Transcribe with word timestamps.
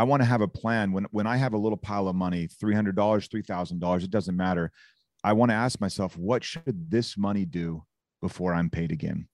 I 0.00 0.02
want 0.02 0.22
to 0.22 0.26
have 0.26 0.40
a 0.40 0.48
plan 0.48 0.92
when 0.92 1.04
when 1.10 1.26
I 1.26 1.36
have 1.36 1.52
a 1.52 1.58
little 1.58 1.76
pile 1.76 2.08
of 2.08 2.16
money, 2.16 2.48
$300, 2.48 2.94
$3,000, 2.94 4.02
it 4.02 4.10
doesn't 4.10 4.34
matter. 4.34 4.72
I 5.22 5.34
want 5.34 5.50
to 5.50 5.54
ask 5.54 5.78
myself, 5.78 6.16
what 6.16 6.42
should 6.42 6.90
this 6.90 7.18
money 7.18 7.44
do 7.44 7.84
before 8.22 8.54
I'm 8.54 8.70
paid 8.70 8.92
again? 8.92 9.28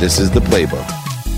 This 0.00 0.18
is 0.18 0.32
the 0.32 0.40
playbook. 0.40 0.84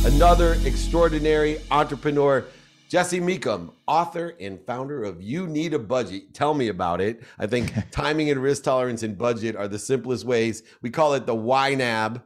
Another 0.07 0.54
extraordinary 0.65 1.61
entrepreneur, 1.71 2.46
Jesse 2.88 3.21
Mecham, 3.21 3.73
author 3.87 4.35
and 4.41 4.59
founder 4.65 5.05
of 5.05 5.21
You 5.21 5.47
Need 5.47 5.75
a 5.75 5.79
Budget. 5.79 6.33
Tell 6.33 6.55
me 6.55 6.69
about 6.69 7.03
it. 7.03 7.25
I 7.39 7.47
think 7.47 7.75
timing 7.91 8.31
and 8.31 8.43
risk 8.43 8.63
tolerance 8.63 9.03
and 9.03 9.19
budget 9.19 9.55
are 9.55 9.69
the 9.69 9.79
simplest 9.79 10.25
ways. 10.25 10.63
We 10.81 10.89
call 10.89 11.13
it 11.13 11.27
the 11.27 11.37
YNAB, 11.37 12.23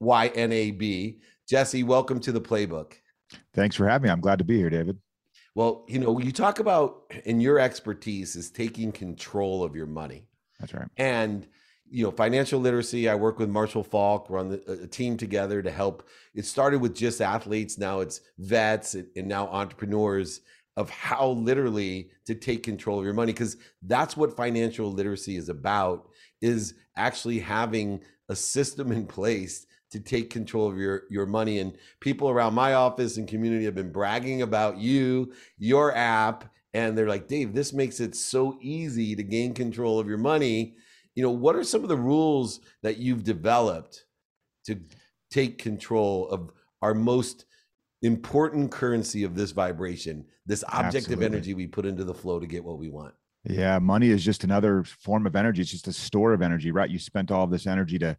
Y 0.00 0.26
N 0.34 0.50
A 0.50 0.72
B. 0.72 1.20
Jesse, 1.48 1.84
welcome 1.84 2.18
to 2.18 2.32
the 2.32 2.40
playbook. 2.40 2.94
Thanks 3.54 3.76
for 3.76 3.88
having 3.88 4.04
me. 4.04 4.10
I'm 4.10 4.20
glad 4.20 4.38
to 4.38 4.44
be 4.44 4.56
here, 4.56 4.70
David. 4.70 4.98
Well, 5.54 5.84
you 5.88 5.98
know, 5.98 6.18
you 6.18 6.32
talk 6.32 6.60
about, 6.60 7.12
and 7.26 7.42
your 7.42 7.58
expertise 7.58 8.36
is 8.36 8.50
taking 8.50 8.92
control 8.92 9.64
of 9.64 9.74
your 9.74 9.86
money. 9.86 10.28
That's 10.60 10.72
right. 10.72 10.88
And, 10.96 11.46
you 11.90 12.04
know, 12.04 12.10
financial 12.10 12.60
literacy, 12.60 13.08
I 13.08 13.14
work 13.14 13.38
with 13.38 13.48
Marshall 13.48 13.82
Faulk, 13.82 14.30
run 14.30 14.50
the, 14.50 14.80
a 14.82 14.86
team 14.86 15.16
together 15.16 15.62
to 15.62 15.70
help. 15.70 16.08
It 16.34 16.44
started 16.44 16.80
with 16.80 16.94
just 16.94 17.20
athletes, 17.20 17.78
now 17.78 18.00
it's 18.00 18.20
vets 18.38 18.94
and 18.94 19.26
now 19.26 19.48
entrepreneurs 19.48 20.42
of 20.76 20.88
how 20.90 21.30
literally 21.30 22.10
to 22.24 22.36
take 22.36 22.62
control 22.62 23.00
of 23.00 23.04
your 23.04 23.12
money 23.12 23.32
because 23.32 23.56
that's 23.82 24.16
what 24.16 24.36
financial 24.36 24.92
literacy 24.92 25.36
is 25.36 25.48
about 25.48 26.08
is 26.40 26.74
actually 26.96 27.40
having 27.40 28.00
a 28.28 28.36
system 28.36 28.92
in 28.92 29.04
place 29.04 29.66
to 29.90 30.00
take 30.00 30.30
control 30.30 30.68
of 30.68 30.76
your 30.76 31.04
your 31.10 31.26
money. 31.26 31.58
And 31.58 31.76
people 32.00 32.28
around 32.28 32.54
my 32.54 32.74
office 32.74 33.16
and 33.16 33.28
community 33.28 33.64
have 33.64 33.74
been 33.74 33.92
bragging 33.92 34.42
about 34.42 34.78
you 34.78 35.32
your 35.58 35.94
app 35.94 36.52
and 36.74 36.96
they're 36.96 37.08
like 37.08 37.28
dave 37.28 37.54
this 37.54 37.72
makes 37.72 38.00
it 38.00 38.14
so 38.14 38.58
easy 38.60 39.16
to 39.16 39.22
gain 39.22 39.54
control 39.54 39.98
of 39.98 40.08
your 40.08 40.18
money. 40.18 40.76
You 41.14 41.22
know 41.22 41.30
what 41.30 41.56
are 41.56 41.64
some 41.64 41.82
of 41.82 41.88
the 41.88 41.96
rules 41.96 42.60
that 42.82 42.98
you've 42.98 43.24
developed 43.24 44.04
to 44.66 44.78
take 45.30 45.58
control 45.58 46.28
of 46.28 46.50
our 46.82 46.94
most 46.94 47.46
important 48.02 48.70
currency 48.70 49.24
of 49.24 49.34
this 49.34 49.50
vibration 49.50 50.24
this 50.46 50.62
object 50.68 50.96
Absolutely. 50.96 51.26
of 51.26 51.32
energy 51.32 51.54
we 51.54 51.66
put 51.66 51.84
into 51.84 52.04
the 52.04 52.14
flow 52.14 52.38
to 52.38 52.46
get 52.46 52.64
what 52.64 52.78
we 52.78 52.88
want? 52.88 53.14
Yeah 53.44 53.78
money 53.78 54.10
is 54.10 54.24
just 54.24 54.44
another 54.44 54.84
form 54.84 55.26
of 55.26 55.34
energy. 55.34 55.62
It's 55.62 55.70
just 55.70 55.88
a 55.88 55.92
store 55.92 56.34
of 56.34 56.42
energy 56.42 56.70
right? 56.70 56.90
You 56.90 56.98
spent 56.98 57.30
all 57.30 57.44
of 57.44 57.50
this 57.50 57.66
energy 57.66 57.98
to 58.00 58.16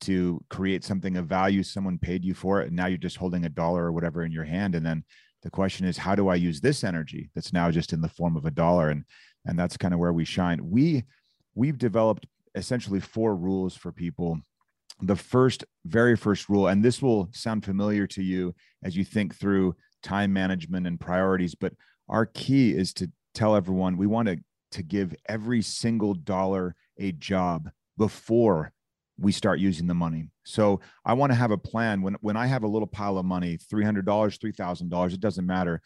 to 0.00 0.42
create 0.48 0.84
something 0.84 1.16
of 1.16 1.26
value 1.26 1.62
someone 1.62 1.98
paid 1.98 2.24
you 2.24 2.34
for 2.34 2.60
it 2.60 2.68
and 2.68 2.76
now 2.76 2.86
you're 2.86 2.98
just 2.98 3.16
holding 3.16 3.44
a 3.44 3.48
dollar 3.48 3.84
or 3.84 3.92
whatever 3.92 4.24
in 4.24 4.32
your 4.32 4.44
hand. 4.44 4.74
And 4.74 4.84
then 4.84 5.04
the 5.42 5.50
question 5.50 5.86
is 5.86 5.96
how 5.96 6.14
do 6.14 6.28
i 6.28 6.34
use 6.34 6.60
this 6.60 6.84
energy 6.84 7.30
that's 7.34 7.52
now 7.52 7.70
just 7.70 7.92
in 7.92 8.00
the 8.00 8.08
form 8.08 8.36
of 8.36 8.44
a 8.44 8.50
dollar? 8.50 8.90
And 8.90 9.04
and 9.46 9.58
that's 9.58 9.76
kind 9.76 9.94
of 9.94 10.00
where 10.00 10.12
we 10.12 10.24
shine. 10.24 10.60
We 10.62 11.04
we've 11.54 11.78
developed 11.78 12.26
essentially 12.54 13.00
four 13.00 13.36
rules 13.36 13.76
for 13.76 13.92
people. 13.92 14.40
The 15.02 15.16
first 15.16 15.64
very 15.86 16.16
first 16.16 16.48
rule 16.48 16.68
and 16.68 16.84
this 16.84 17.00
will 17.00 17.28
sound 17.32 17.64
familiar 17.64 18.06
to 18.08 18.22
you 18.22 18.54
as 18.84 18.96
you 18.96 19.04
think 19.04 19.34
through 19.34 19.74
time 20.02 20.32
management 20.32 20.86
and 20.86 20.98
priorities 20.98 21.54
but 21.54 21.74
our 22.08 22.26
key 22.26 22.72
is 22.72 22.92
to 22.94 23.10
tell 23.34 23.54
everyone 23.54 23.96
we 23.96 24.06
want 24.06 24.28
to 24.28 24.38
to 24.72 24.82
give 24.82 25.14
every 25.28 25.62
single 25.62 26.14
dollar 26.14 26.74
a 26.98 27.12
job 27.12 27.70
before 27.96 28.72
we 29.20 29.32
start 29.32 29.60
using 29.60 29.86
the 29.86 29.94
money. 29.94 30.24
So 30.44 30.80
I 31.04 31.12
want 31.12 31.30
to 31.30 31.36
have 31.36 31.50
a 31.50 31.58
plan 31.58 32.02
when 32.02 32.16
when 32.20 32.36
I 32.36 32.46
have 32.46 32.64
a 32.64 32.68
little 32.68 32.88
pile 32.88 33.18
of 33.18 33.26
money, 33.26 33.58
$300, 33.72 34.04
$3,000, 34.04 35.12
it 35.12 35.20
doesn't 35.20 35.46
matter. 35.46 35.82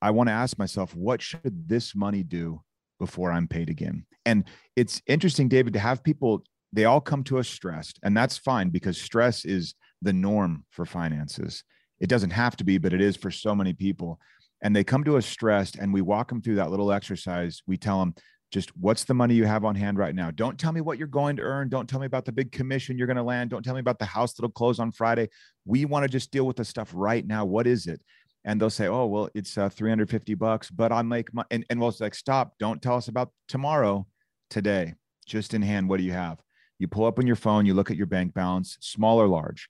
I 0.00 0.10
want 0.10 0.28
to 0.28 0.32
ask 0.32 0.58
myself, 0.58 0.94
what 0.94 1.20
should 1.20 1.68
this 1.68 1.94
money 1.94 2.22
do 2.22 2.62
before 2.98 3.30
I'm 3.30 3.46
paid 3.48 3.68
again? 3.68 4.06
And 4.24 4.44
it's 4.74 5.02
interesting, 5.06 5.48
David, 5.48 5.72
to 5.74 5.78
have 5.80 6.02
people, 6.02 6.44
they 6.72 6.84
all 6.84 7.00
come 7.00 7.24
to 7.24 7.38
us 7.38 7.48
stressed, 7.48 7.98
and 8.02 8.16
that's 8.16 8.38
fine 8.38 8.70
because 8.70 9.00
stress 9.00 9.44
is 9.44 9.74
the 10.02 10.12
norm 10.12 10.64
for 10.70 10.86
finances. 10.86 11.64
It 12.00 12.08
doesn't 12.08 12.30
have 12.30 12.56
to 12.56 12.64
be, 12.64 12.78
but 12.78 12.92
it 12.92 13.00
is 13.00 13.16
for 13.16 13.30
so 13.30 13.54
many 13.54 13.72
people. 13.72 14.20
And 14.62 14.74
they 14.74 14.84
come 14.84 15.04
to 15.04 15.16
us 15.16 15.26
stressed, 15.26 15.76
and 15.76 15.92
we 15.92 16.00
walk 16.00 16.28
them 16.28 16.42
through 16.42 16.56
that 16.56 16.70
little 16.70 16.92
exercise. 16.92 17.62
We 17.66 17.76
tell 17.76 17.98
them, 18.00 18.14
just 18.50 18.74
what's 18.76 19.04
the 19.04 19.14
money 19.14 19.34
you 19.34 19.44
have 19.44 19.64
on 19.64 19.74
hand 19.74 19.98
right 19.98 20.14
now? 20.14 20.30
Don't 20.30 20.58
tell 20.58 20.72
me 20.72 20.80
what 20.80 20.98
you're 20.98 21.06
going 21.06 21.36
to 21.36 21.42
earn. 21.42 21.68
Don't 21.68 21.88
tell 21.88 22.00
me 22.00 22.06
about 22.06 22.24
the 22.24 22.32
big 22.32 22.50
commission 22.50 22.96
you're 22.96 23.06
going 23.06 23.16
to 23.16 23.22
land. 23.22 23.50
Don't 23.50 23.62
tell 23.62 23.74
me 23.74 23.80
about 23.80 23.98
the 23.98 24.06
house 24.06 24.34
that'll 24.34 24.50
close 24.50 24.78
on 24.78 24.90
friday. 24.90 25.28
We 25.66 25.84
want 25.84 26.04
to 26.04 26.08
just 26.08 26.30
deal 26.30 26.46
with 26.46 26.56
the 26.56 26.64
stuff 26.64 26.90
right 26.94 27.26
now. 27.26 27.44
What 27.44 27.66
is 27.66 27.86
it? 27.86 28.00
And 28.44 28.60
they'll 28.60 28.70
say 28.70 28.86
oh 28.86 29.06
well 29.06 29.28
it's 29.34 29.58
uh, 29.58 29.68
350 29.68 30.34
bucks 30.34 30.70
but 30.70 30.92
i 30.92 31.02
make 31.02 31.34
my 31.34 31.44
and, 31.50 31.66
and 31.68 31.80
we'll 31.80 31.94
like 32.00 32.14
stop. 32.14 32.54
Don't 32.58 32.80
tell 32.80 32.96
us 32.96 33.08
about 33.08 33.32
tomorrow 33.48 34.06
today. 34.48 34.94
Just 35.26 35.52
in 35.52 35.60
hand. 35.60 35.88
What 35.88 35.98
do 35.98 36.04
you 36.04 36.12
have? 36.12 36.40
You 36.78 36.88
pull 36.88 37.04
up 37.04 37.18
on 37.18 37.26
your 37.26 37.36
phone 37.36 37.66
you 37.66 37.74
look 37.74 37.90
at 37.90 37.96
your 37.96 38.06
bank 38.06 38.32
balance 38.32 38.78
small 38.80 39.20
or 39.20 39.28
large. 39.28 39.68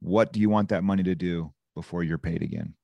What 0.00 0.32
do 0.32 0.38
you 0.38 0.50
want 0.50 0.68
that 0.68 0.84
money 0.84 1.02
to 1.02 1.14
do 1.14 1.52
before 1.74 2.04
you're 2.04 2.18
paid 2.18 2.42
again? 2.42 2.74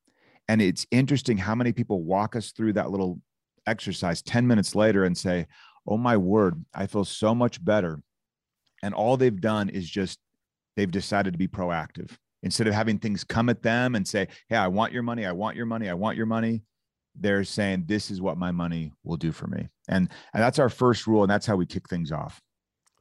And 0.48 0.60
it's 0.60 0.86
interesting 0.90 1.36
how 1.36 1.54
many 1.54 1.70
people 1.72 2.02
walk 2.02 2.34
us 2.34 2.50
through 2.50 2.72
that 2.72 2.90
little 2.90 3.20
exercise 3.66 4.22
10 4.22 4.46
minutes 4.46 4.74
later 4.74 5.04
and 5.04 5.16
say, 5.16 5.46
Oh 5.86 5.96
my 5.96 6.16
word, 6.16 6.62
I 6.74 6.86
feel 6.86 7.04
so 7.04 7.34
much 7.34 7.64
better. 7.64 8.02
And 8.82 8.94
all 8.94 9.16
they've 9.16 9.40
done 9.40 9.68
is 9.68 9.88
just 9.88 10.18
they've 10.76 10.90
decided 10.90 11.32
to 11.32 11.38
be 11.38 11.48
proactive 11.48 12.16
instead 12.42 12.66
of 12.66 12.74
having 12.74 12.98
things 12.98 13.24
come 13.24 13.48
at 13.48 13.62
them 13.62 13.94
and 13.94 14.06
say, 14.06 14.28
Hey, 14.48 14.56
I 14.56 14.68
want 14.68 14.92
your 14.92 15.02
money. 15.02 15.26
I 15.26 15.32
want 15.32 15.56
your 15.56 15.66
money. 15.66 15.88
I 15.88 15.94
want 15.94 16.16
your 16.16 16.26
money. 16.26 16.62
They're 17.14 17.44
saying, 17.44 17.84
This 17.86 18.10
is 18.10 18.20
what 18.20 18.38
my 18.38 18.50
money 18.50 18.92
will 19.04 19.16
do 19.16 19.32
for 19.32 19.46
me. 19.46 19.68
And, 19.88 20.08
and 20.32 20.42
that's 20.42 20.58
our 20.58 20.68
first 20.68 21.06
rule. 21.06 21.22
And 21.22 21.30
that's 21.30 21.46
how 21.46 21.56
we 21.56 21.66
kick 21.66 21.88
things 21.88 22.12
off. 22.12 22.40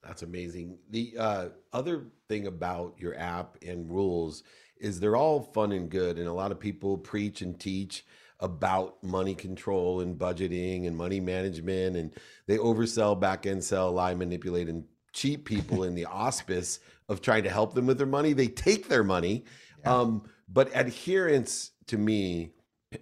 That's 0.04 0.24
amazing. 0.24 0.78
The 0.90 1.16
uh, 1.18 1.46
other 1.74 2.08
thing 2.30 2.48
about 2.48 2.96
your 2.98 3.18
app 3.20 3.58
and 3.66 3.90
rules 3.90 4.44
is 4.80 5.00
they're 5.00 5.18
all 5.18 5.42
fun 5.42 5.72
and 5.74 5.90
good. 5.90 6.18
And 6.18 6.28
a 6.28 6.34
lot 6.34 6.52
of 6.52 6.60
people 6.60 6.98
preach 6.98 7.42
and 7.42 7.60
teach 7.60 8.06
about 8.40 9.04
money 9.04 9.36
control 9.36 10.00
and 10.02 10.18
budgeting 10.18 10.88
and 10.88 10.96
money 10.96 11.20
management 11.20 11.98
and 11.98 12.14
they 12.48 12.58
oversell 12.58 13.20
back 13.20 13.46
end 13.46 13.64
sell 13.64 13.92
lie 13.92 14.14
manipulate 14.14 14.70
and 14.70 14.86
cheat 15.12 15.46
people 15.46 15.84
in 15.84 15.96
the 15.96 16.06
auspice 16.06 16.80
of 17.08 17.22
trying 17.22 17.44
to 17.44 17.50
help 17.50 17.74
them 17.74 17.88
with 17.88 17.98
their 17.98 18.08
money. 18.08 18.34
They 18.34 18.48
take 18.48 18.88
their 18.88 19.04
money. 19.04 19.46
Yeah. 19.84 19.96
um, 19.96 20.24
but 20.48 20.70
adherence 20.74 21.72
to 21.88 21.98
me 21.98 22.52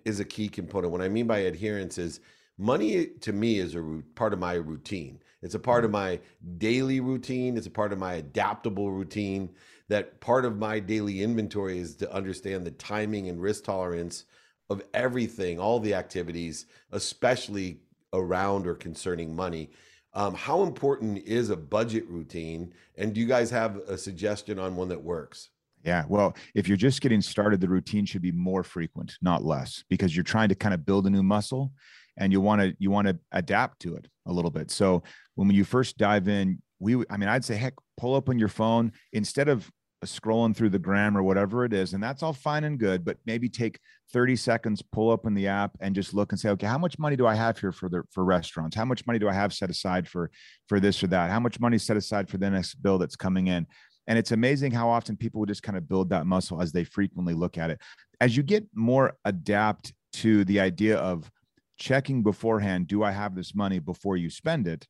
is 0.06 0.20
a 0.20 0.26
key 0.26 0.50
component. 0.50 0.92
What 0.92 1.02
i 1.02 1.10
mean 1.10 1.28
by 1.28 1.40
adherence 1.40 1.98
is 1.98 2.20
money 2.58 3.08
to 3.22 3.32
me 3.32 3.60
is 3.60 3.76
a 3.76 4.02
part 4.16 4.34
of 4.34 4.40
my 4.40 4.54
routine. 4.54 5.20
It's 5.42 5.56
a 5.56 5.60
part 5.60 5.86
of 5.86 5.92
mm-hmm. 5.92 6.00
my 6.00 6.20
daily 6.58 7.00
routine. 7.00 7.58
It's 7.58 7.68
a 7.68 7.72
part 7.72 7.94
of 7.94 8.00
my 8.00 8.16
adaptable 8.16 8.92
routine. 8.92 9.50
That 9.88 10.20
part 10.20 10.44
of 10.44 10.58
my 10.58 10.80
daily 10.80 11.24
inventory 11.24 11.80
is 11.80 11.96
to 11.98 12.14
understand 12.14 12.66
the 12.66 12.72
timing 12.72 13.30
and 13.30 13.42
risk 13.42 13.64
tolerance 13.64 14.26
of 14.70 14.84
everything, 14.94 15.60
all 15.60 15.80
the 15.80 15.94
activities, 15.94 16.66
especially 16.92 17.80
around 18.14 18.68
or 18.68 18.76
concerning 18.76 19.36
money. 19.36 19.70
Um, 20.14 20.34
how 20.34 20.64
important 20.64 21.20
is 21.26 21.50
a 21.50 21.58
budget 21.58 22.08
routine? 22.10 22.74
And 22.98 23.14
do 23.14 23.22
you 23.22 23.28
guys 23.28 23.50
have 23.52 23.78
a 23.88 23.98
suggestion 23.98 24.58
on 24.58 24.76
one 24.76 24.90
that 24.90 25.02
works? 25.02 25.50
Yeah. 25.84 26.04
Well, 26.08 26.36
if 26.56 26.68
you're 26.68 26.76
just 26.76 27.02
getting 27.02 27.22
started, 27.22 27.62
the 27.62 27.70
routine 27.70 28.06
should 28.06 28.22
be 28.22 28.32
more 28.32 28.64
frequent, 28.64 29.18
not 29.22 29.46
less, 29.46 29.84
because 29.90 30.16
you're 30.16 30.24
trying 30.24 30.50
to 30.50 30.56
kind 30.56 30.74
of 30.74 30.86
build 30.86 31.08
a 31.08 31.10
new 31.10 31.24
muscle 31.24 31.72
and 32.18 32.34
you 32.34 32.42
want 32.42 32.62
to 32.62 32.76
you 32.80 32.90
want 32.90 33.08
to 33.08 33.18
adapt 33.32 33.80
to 33.82 33.96
it 33.96 34.08
a 34.26 34.34
little 34.34 34.52
bit. 34.52 34.72
So 34.72 35.04
when 35.36 35.50
you 35.52 35.64
first 35.64 35.98
dive 35.98 36.28
in, 36.28 36.62
we 36.80 37.04
I 37.10 37.18
mean, 37.18 37.30
I'd 37.30 37.46
say 37.46 37.56
heck, 37.56 37.76
pull 37.96 38.16
up 38.16 38.28
on 38.28 38.40
your 38.40 38.50
phone 38.50 38.92
instead 39.14 39.48
of 39.48 39.72
scrolling 40.06 40.56
through 40.56 40.70
the 40.70 40.80
gram 40.80 41.18
or 41.18 41.24
whatever 41.24 41.66
it 41.66 41.74
is 41.74 41.94
and 41.94 42.04
that's 42.04 42.22
all 42.22 42.34
fine 42.34 42.64
and 42.64 42.78
good 42.78 43.04
but 43.04 43.18
maybe 43.26 43.50
take 43.50 43.80
30 44.14 44.36
seconds 44.36 44.84
pull 44.92 45.10
up 45.10 45.26
in 45.26 45.34
the 45.34 45.48
app 45.48 45.72
and 45.82 45.96
just 45.96 46.14
look 46.14 46.32
and 46.32 46.40
say 46.40 46.50
okay 46.50 46.68
how 46.68 46.78
much 46.78 47.00
money 47.00 47.16
do 47.16 47.26
i 47.26 47.34
have 47.34 47.58
here 47.58 47.72
for 47.72 47.90
the 47.90 48.04
for 48.12 48.24
restaurants? 48.24 48.76
How 48.76 48.86
much 48.86 49.06
money 49.08 49.20
do 49.20 49.30
i 49.30 49.34
have 49.34 49.54
set 49.54 49.70
aside 49.70 50.08
for 50.08 50.30
for 50.68 50.80
this 50.80 51.04
or 51.04 51.08
that? 51.08 51.30
How 51.32 51.40
much 51.40 51.60
money 51.60 51.78
set 51.78 51.98
aside 51.98 52.30
for 52.30 52.38
the 52.38 52.50
next 52.50 52.76
bill 52.76 52.98
that's 52.98 53.16
coming 53.16 53.48
in? 53.48 53.66
And 54.08 54.18
it's 54.18 54.32
amazing 54.32 54.72
how 54.72 54.90
often 54.90 55.18
people 55.18 55.40
would 55.42 55.50
just 55.50 55.64
kind 55.64 55.78
of 55.78 55.88
build 55.88 56.10
that 56.10 56.26
muscle 56.26 56.62
as 56.62 56.72
they 56.72 56.84
frequently 56.84 57.34
look 57.34 57.58
at 57.58 57.70
it. 57.70 57.80
As 58.22 58.38
you 58.38 58.44
get 58.44 58.66
more 58.74 59.14
adapt 59.26 59.94
to 60.14 60.46
the 60.46 60.60
idea 60.60 60.98
of 60.98 61.30
checking 61.78 62.24
beforehand 62.24 62.88
do 62.88 63.04
i 63.04 63.12
have 63.12 63.36
this 63.36 63.54
money 63.54 63.78
before 63.78 64.18
you 64.18 64.32
spend 64.32 64.68
it 64.68 64.88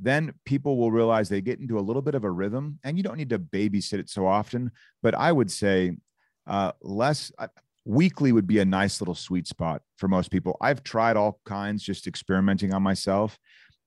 then 0.00 0.32
people 0.44 0.76
will 0.76 0.90
realize 0.90 1.28
they 1.28 1.40
get 1.40 1.60
into 1.60 1.78
a 1.78 1.80
little 1.80 2.02
bit 2.02 2.14
of 2.14 2.24
a 2.24 2.30
rhythm 2.30 2.78
and 2.84 2.96
you 2.96 3.02
don't 3.02 3.16
need 3.16 3.30
to 3.30 3.38
babysit 3.38 3.98
it 3.98 4.08
so 4.08 4.26
often 4.26 4.70
but 5.02 5.14
i 5.14 5.30
would 5.30 5.50
say 5.50 5.92
uh, 6.46 6.72
less 6.80 7.30
uh, 7.38 7.46
weekly 7.84 8.32
would 8.32 8.46
be 8.46 8.58
a 8.58 8.64
nice 8.64 9.00
little 9.00 9.14
sweet 9.14 9.46
spot 9.46 9.82
for 9.96 10.08
most 10.08 10.30
people 10.30 10.56
i've 10.60 10.82
tried 10.82 11.16
all 11.16 11.40
kinds 11.44 11.82
just 11.82 12.06
experimenting 12.06 12.72
on 12.72 12.82
myself 12.82 13.38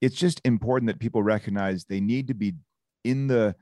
it's 0.01 0.15
just 0.15 0.41
important 0.45 0.87
that 0.87 0.99
people 0.99 1.23
recognize 1.23 1.85
they 1.85 2.01
need 2.01 2.27
to 2.27 2.33
be 2.33 2.53
in 3.03 3.27
the 3.27 3.55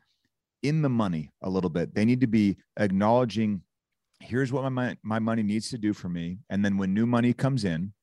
in 0.63 0.81
the 0.81 0.89
money 0.89 1.31
a 1.41 1.49
little 1.49 1.69
bit 1.69 1.93
they 1.95 2.05
need 2.05 2.21
to 2.21 2.27
be 2.27 2.57
acknowledging 2.77 3.61
here's 4.21 4.51
what 4.51 4.69
my, 4.71 4.95
my 5.03 5.19
money 5.19 5.43
needs 5.43 5.69
to 5.69 5.77
do 5.77 5.93
for 5.93 6.09
me. 6.09 6.37
And 6.49 6.63
then 6.63 6.77
when 6.77 6.93
new 6.93 7.05
money 7.05 7.33
comes 7.33 7.65
in, 7.65 7.93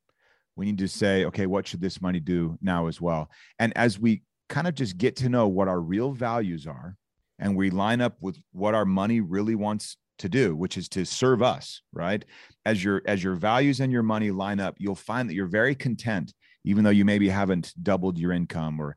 we 0.56 0.66
need 0.66 0.78
to 0.78 0.88
say, 0.88 1.24
okay, 1.26 1.46
what 1.46 1.66
should 1.66 1.80
this 1.80 2.02
money 2.02 2.20
do 2.20 2.58
now 2.60 2.88
as 2.88 3.00
well? 3.00 3.30
And 3.58 3.72
as 3.76 3.98
we 3.98 4.22
kind 4.48 4.66
of 4.66 4.74
just 4.74 4.98
get 4.98 5.16
to 5.16 5.28
know 5.28 5.48
what 5.48 5.68
our 5.68 5.80
real 5.80 6.12
values 6.12 6.66
are 6.66 6.96
and 7.38 7.56
we 7.56 7.70
line 7.70 8.00
up 8.00 8.16
with 8.20 8.38
what 8.52 8.74
our 8.74 8.84
money 8.84 9.20
really 9.20 9.54
wants 9.54 9.96
to 10.18 10.28
do 10.28 10.56
which 10.56 10.76
is 10.76 10.88
to 10.88 11.04
serve 11.04 11.42
us 11.42 11.82
right? 11.92 12.24
As 12.66 12.82
your 12.82 13.02
as 13.06 13.22
your 13.22 13.34
values 13.34 13.80
and 13.80 13.92
your 13.92 14.02
money 14.02 14.30
line 14.30 14.60
up 14.60 14.76
you'll 14.78 14.94
find 14.94 15.28
that 15.28 15.34
you're 15.34 15.46
very 15.46 15.74
content 15.74 16.32
even 16.64 16.84
though 16.84 16.90
you 16.90 17.04
maybe 17.04 17.28
haven't 17.28 17.72
doubled 17.82 18.18
your 18.18 18.32
income 18.32 18.80
or 18.80 18.96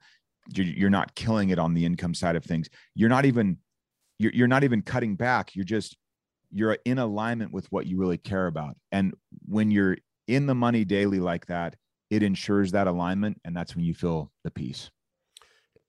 you're 0.53 0.89
not 0.89 1.15
killing 1.15 1.50
it 1.50 1.59
on 1.59 1.74
the 1.74 1.86
income 1.86 2.13
side 2.13 2.36
of 2.36 2.44
things. 2.44 2.68
You're 2.95 3.09
not 3.09 3.25
even 3.25 3.57
you're, 4.18 4.31
you're 4.33 4.48
not 4.48 4.63
even 4.63 4.81
cutting 4.81 5.15
back. 5.15 5.56
You're 5.56 5.65
just 5.65 5.95
you're 6.51 6.77
in 6.86 6.98
alignment 7.00 7.53
with 7.53 7.71
what 7.71 7.86
you 7.86 7.98
really 7.98 8.18
care 8.18 8.48
about. 8.48 8.75
And 8.92 9.13
when 9.48 9.71
you're 9.71 9.98
in 10.27 10.45
the 10.45 10.56
money 10.56 10.86
daily 10.86 11.19
like 11.19 11.45
that 11.48 11.75
it 12.09 12.24
ensures 12.24 12.71
that 12.71 12.88
alignment 12.88 13.39
and 13.45 13.56
that's 13.56 13.75
when 13.75 13.86
you 13.86 13.94
feel 13.94 14.31
the 14.44 14.51
peace 14.51 14.89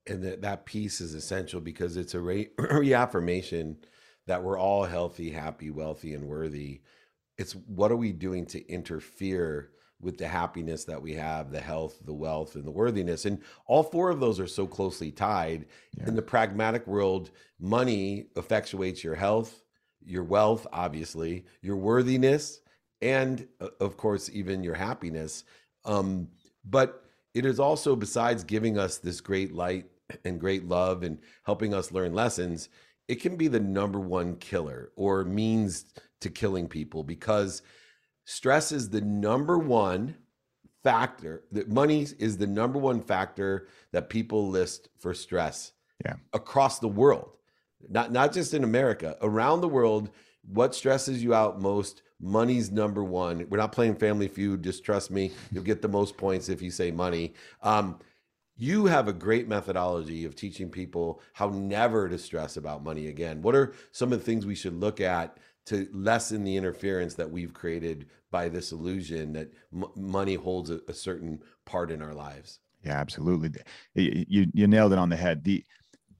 and 0.06 0.22
that 0.24 0.42
that 0.42 0.66
piece 0.66 1.00
is 1.00 1.14
essential 1.14 1.60
because 1.60 1.96
it's 1.96 2.14
a 2.14 2.20
re- 2.20 2.50
reaffirmation 2.58 3.76
that 4.26 4.42
we're 4.42 4.58
all 4.58 4.84
healthy, 4.84 5.30
happy, 5.30 5.70
wealthy, 5.70 6.14
and 6.14 6.26
worthy. 6.26 6.80
It's 7.38 7.52
what 7.52 7.90
are 7.90 7.96
we 7.96 8.12
doing 8.12 8.46
to 8.46 8.66
interfere 8.68 9.70
with 10.00 10.18
the 10.18 10.28
happiness 10.28 10.84
that 10.84 11.00
we 11.00 11.14
have, 11.14 11.50
the 11.50 11.60
health, 11.60 11.98
the 12.04 12.12
wealth, 12.12 12.54
and 12.54 12.64
the 12.64 12.70
worthiness? 12.70 13.24
And 13.24 13.40
all 13.66 13.82
four 13.82 14.10
of 14.10 14.20
those 14.20 14.38
are 14.38 14.46
so 14.46 14.66
closely 14.66 15.10
tied. 15.10 15.66
Yeah. 15.96 16.08
In 16.08 16.16
the 16.16 16.22
pragmatic 16.22 16.86
world, 16.86 17.30
money 17.58 18.26
effectuates 18.36 19.02
your 19.02 19.14
health, 19.14 19.62
your 20.04 20.24
wealth, 20.24 20.66
obviously, 20.72 21.46
your 21.62 21.76
worthiness, 21.76 22.60
and 23.00 23.48
of 23.80 23.96
course, 23.96 24.30
even 24.32 24.62
your 24.62 24.74
happiness. 24.74 25.44
Um, 25.84 26.28
but 26.64 27.04
it 27.34 27.44
is 27.44 27.58
also, 27.58 27.96
besides 27.96 28.44
giving 28.44 28.78
us 28.78 28.98
this 28.98 29.20
great 29.20 29.52
light 29.52 29.86
and 30.24 30.40
great 30.40 30.64
love 30.66 31.02
and 31.02 31.18
helping 31.44 31.74
us 31.74 31.92
learn 31.92 32.14
lessons, 32.14 32.68
it 33.08 33.16
can 33.16 33.36
be 33.36 33.48
the 33.48 33.60
number 33.60 34.00
one 34.00 34.36
killer 34.36 34.90
or 34.96 35.24
means 35.24 35.86
to 36.20 36.30
killing 36.30 36.68
people 36.68 37.02
because 37.02 37.62
stress 38.24 38.72
is 38.72 38.90
the 38.90 39.00
number 39.00 39.58
one 39.58 40.16
factor 40.82 41.44
that 41.52 41.68
money 41.68 42.06
is 42.18 42.38
the 42.38 42.46
number 42.46 42.78
one 42.78 43.00
factor 43.00 43.68
that 43.92 44.08
people 44.08 44.48
list 44.48 44.88
for 44.98 45.14
stress 45.14 45.72
yeah. 46.04 46.14
across 46.32 46.78
the 46.78 46.88
world 46.88 47.36
not 47.88 48.12
not 48.12 48.32
just 48.32 48.54
in 48.54 48.64
america 48.64 49.16
around 49.22 49.60
the 49.60 49.68
world 49.68 50.10
what 50.52 50.74
stresses 50.74 51.22
you 51.22 51.34
out 51.34 51.60
most 51.60 52.02
money's 52.20 52.70
number 52.70 53.04
one 53.04 53.46
we're 53.48 53.58
not 53.58 53.72
playing 53.72 53.94
family 53.94 54.28
feud 54.28 54.62
just 54.62 54.84
trust 54.84 55.10
me 55.10 55.30
you'll 55.50 55.62
get 55.62 55.82
the 55.82 55.88
most 55.88 56.16
points 56.16 56.48
if 56.48 56.62
you 56.62 56.70
say 56.70 56.90
money 56.90 57.32
um, 57.62 57.98
you 58.62 58.86
have 58.86 59.08
a 59.08 59.12
great 59.12 59.48
methodology 59.48 60.24
of 60.24 60.36
teaching 60.36 60.70
people 60.70 61.20
how 61.32 61.48
never 61.48 62.08
to 62.08 62.16
stress 62.16 62.56
about 62.56 62.84
money 62.84 63.08
again. 63.08 63.42
What 63.42 63.56
are 63.56 63.74
some 63.90 64.12
of 64.12 64.20
the 64.20 64.24
things 64.24 64.46
we 64.46 64.54
should 64.54 64.78
look 64.78 65.00
at 65.00 65.38
to 65.66 65.88
lessen 65.92 66.44
the 66.44 66.56
interference 66.56 67.14
that 67.14 67.28
we've 67.28 67.52
created 67.52 68.06
by 68.30 68.48
this 68.48 68.70
illusion 68.70 69.32
that 69.32 69.52
m- 69.74 69.86
money 69.96 70.34
holds 70.34 70.70
a, 70.70 70.78
a, 70.86 70.94
certain 70.94 71.42
part 71.64 71.90
in 71.90 72.00
our 72.00 72.14
lives? 72.14 72.60
Yeah, 72.84 73.00
absolutely. 73.00 73.50
You 73.94 74.46
you 74.54 74.68
nailed 74.68 74.92
it 74.92 74.98
on 74.98 75.08
the 75.08 75.16
head. 75.16 75.42
The 75.42 75.64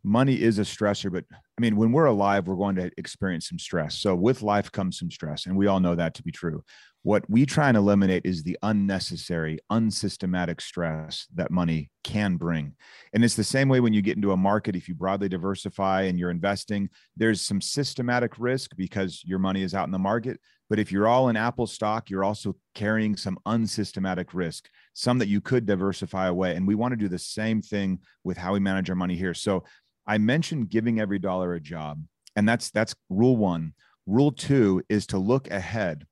money 0.03 0.43
is 0.43 0.59
a 0.59 0.63
stressor, 0.63 1.13
but 1.13 1.25
I 1.59 1.61
mean, 1.61 1.77
when 1.77 1.93
we're 1.93 2.07
alive, 2.07 2.47
we're 2.47 2.57
going 2.57 2.77
to 2.77 2.91
experience 2.97 3.49
some 3.49 3.59
stress. 3.59 3.99
So 3.99 4.15
with 4.15 4.43
life 4.43 4.73
comes 4.73 4.99
some 4.99 5.11
stress, 5.11 5.47
and 5.47 5.57
we 5.57 5.67
all 5.67 5.81
know 5.81 5.95
that 5.95 6.15
to 6.15 6.23
be 6.23 6.33
true. 6.33 6.65
What 7.05 7.29
we 7.29 7.45
try 7.45 7.69
and 7.69 7.77
eliminate 7.77 8.25
is 8.25 8.43
the 8.43 8.57
unnecessary, 8.63 9.59
unsystematic 9.71 10.61
stress 10.61 11.27
that 11.35 11.51
money 11.51 11.91
can 12.05 12.37
bring. 12.37 12.75
And 13.13 13.25
it's 13.25 13.35
the 13.35 13.45
same 13.45 13.69
way 13.69 13.81
when 13.81 13.93
you 13.93 14.03
get 14.03 14.17
into 14.17 14.33
a 14.33 14.37
market, 14.37 14.77
if 14.77 14.89
you 14.89 14.95
broadly 14.95 15.29
diversify 15.29 16.03
and 16.03 16.19
you're 16.19 16.31
investing, 16.31 16.89
there's 17.17 17.41
some 17.41 17.61
systematic 17.61 18.39
risk 18.39 18.77
because 18.77 19.21
your 19.25 19.41
money 19.41 19.63
is 19.63 19.75
out 19.75 19.87
in 19.87 19.93
the 19.93 19.99
market. 19.99 20.39
But 20.71 20.79
if 20.79 20.91
you're 20.91 21.09
all 21.09 21.29
in 21.29 21.37
Apple 21.37 21.67
stock, 21.67 22.09
you're 22.09 22.25
also 22.25 22.57
carrying 22.75 23.17
some 23.17 23.37
unsystematic 23.45 24.33
risk, 24.33 24.71
some 24.95 25.19
that 25.19 25.29
you 25.29 25.41
could 25.41 25.67
diversify 25.67 26.29
away. 26.29 26.57
And 26.57 26.67
we 26.67 26.77
want 26.77 26.93
to 26.93 26.97
do 26.97 27.09
the 27.09 27.19
same 27.19 27.61
thing 27.61 27.99
with 28.25 28.39
how 28.39 28.55
we 28.55 28.61
manage 28.61 28.89
our 28.89 28.97
money 28.97 29.17
here. 29.17 29.35
So 29.35 29.65
I 30.07 30.19
mentioned 30.19 30.71
giving 30.71 31.01
every 31.01 31.19
dollar 31.19 31.55
a 31.55 31.61
job, 31.61 32.03
and 32.37 32.49
that's 32.49 32.71
that's 32.71 32.95
rule 33.09 33.37
one. 33.37 33.75
Rule 34.07 34.33
two 34.33 34.83
is 34.89 35.07
to 35.09 35.19
look 35.19 35.51
ahead 35.51 36.07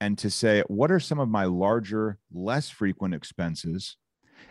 and 0.00 0.16
to 0.18 0.30
say, 0.30 0.62
what 0.68 0.90
are 0.90 1.00
some 1.00 1.18
of 1.18 1.28
my 1.28 1.44
larger, 1.44 2.18
less 2.32 2.68
frequent 2.68 3.14
expenses? 3.14 3.96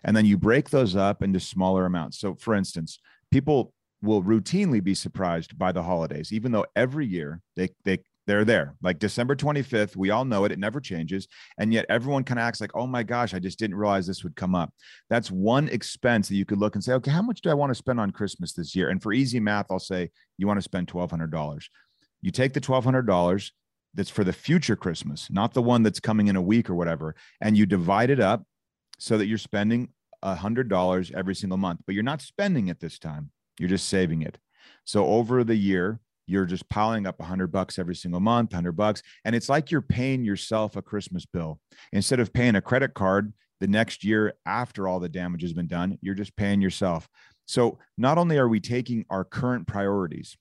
And 0.04 0.16
then 0.16 0.26
you 0.26 0.38
break 0.38 0.70
those 0.70 0.96
up 0.96 1.24
into 1.24 1.40
smaller 1.40 1.86
amounts. 1.86 2.20
So, 2.20 2.36
for 2.36 2.54
instance, 2.54 3.00
people 3.32 3.74
will 4.02 4.24
routinely 4.24 4.84
be 4.84 4.94
surprised 4.94 5.58
by 5.58 5.72
the 5.72 5.84
holidays, 5.84 6.32
even 6.32 6.52
though 6.52 6.66
every 6.76 7.06
year 7.06 7.42
they, 7.56 7.70
they, 7.84 8.00
they're 8.28 8.46
there. 8.46 8.76
Like 8.82 9.00
December 9.00 9.36
25th, 9.36 9.96
we 9.96 10.12
all 10.12 10.26
know 10.26 10.46
it, 10.46 10.52
it 10.52 10.60
never 10.60 10.80
changes. 10.80 11.28
And 11.58 11.74
yet 11.74 11.86
everyone 11.90 12.24
kind 12.24 12.40
of 12.40 12.44
acts 12.44 12.62
like, 12.62 12.76
oh 12.76 12.86
my 12.86 13.02
gosh, 13.02 13.34
I 13.34 13.40
just 13.40 13.58
didn't 13.58 13.78
realize 13.78 14.06
this 14.06 14.24
would 14.24 14.36
come 14.36 14.54
up. 14.54 14.72
That's 15.10 15.32
one 15.32 15.70
expense 15.70 16.28
that 16.28 16.36
you 16.36 16.46
could 16.46 16.60
look 16.60 16.76
and 16.76 16.84
say, 16.84 16.94
okay, 16.94 17.12
how 17.12 17.22
much 17.22 17.42
do 17.42 17.50
I 17.50 17.56
want 17.56 17.72
to 17.72 17.76
spend 17.76 18.00
on 18.00 18.12
Christmas 18.12 18.54
this 18.54 18.76
year? 18.76 18.90
And 18.90 19.02
for 19.02 19.14
easy 19.14 19.40
math, 19.40 19.68
I'll 19.72 19.80
say 19.80 20.12
you 20.38 20.46
want 20.46 20.58
to 20.58 20.64
spend 20.64 20.88
$1,200. 20.88 21.64
You 22.22 22.32
take 22.32 22.54
the 22.54 22.62
$1,200, 22.62 23.52
that's 23.94 24.10
for 24.10 24.24
the 24.24 24.34
future 24.34 24.76
Christmas, 24.76 25.30
not 25.32 25.54
the 25.54 25.62
one 25.62 25.82
that's 25.82 26.00
coming 26.00 26.28
in 26.28 26.36
a 26.36 26.42
week 26.42 26.70
or 26.70 26.76
whatever. 26.76 27.16
And 27.42 27.58
you 27.58 27.66
divide 27.66 28.10
it 28.10 28.20
up 28.20 28.44
so 29.00 29.18
that 29.18 29.26
you're 29.26 29.38
spending 29.38 29.90
a 30.22 30.36
hundred 30.36 30.70
dollars 30.70 31.12
every 31.16 31.36
single 31.36 31.58
month, 31.58 31.82
but 31.86 31.96
you're 31.96 32.04
not 32.04 32.22
spending 32.22 32.68
it 32.68 32.80
this 32.80 33.00
time. 33.00 33.32
You're 33.60 33.70
just 33.70 33.88
saving 33.88 34.22
it. 34.22 34.38
So 34.84 35.06
over 35.06 35.44
the 35.44 35.56
year, 35.56 36.00
you're 36.28 36.46
just 36.46 36.70
piling 36.70 37.08
up 37.08 37.22
hundred 37.22 37.48
bucks 37.48 37.80
every 37.80 37.96
single 37.96 38.20
month, 38.20 38.54
hundred 38.54 38.74
bucks. 38.74 39.02
And 39.26 39.36
it's 39.36 39.50
like 39.50 39.72
you're 39.72 39.82
paying 39.82 40.24
yourself 40.24 40.76
a 40.76 40.82
Christmas 40.82 41.26
bill. 41.26 41.60
Instead 41.94 42.20
of 42.20 42.34
paying 42.34 42.56
a 42.56 42.62
credit 42.62 42.94
card 42.94 43.34
the 43.60 43.68
next 43.68 44.04
year 44.04 44.34
after 44.46 44.88
all 44.88 45.00
the 45.00 45.10
damage 45.10 45.42
has 45.42 45.54
been 45.54 45.68
done, 45.68 45.98
you're 46.02 46.14
just 46.14 46.36
paying 46.36 46.62
yourself. 46.62 47.08
So 47.46 47.80
not 47.98 48.18
only 48.18 48.38
are 48.38 48.50
we 48.50 48.60
taking 48.60 49.06
our 49.10 49.24
current 49.24 49.68
priorities, 49.68 50.38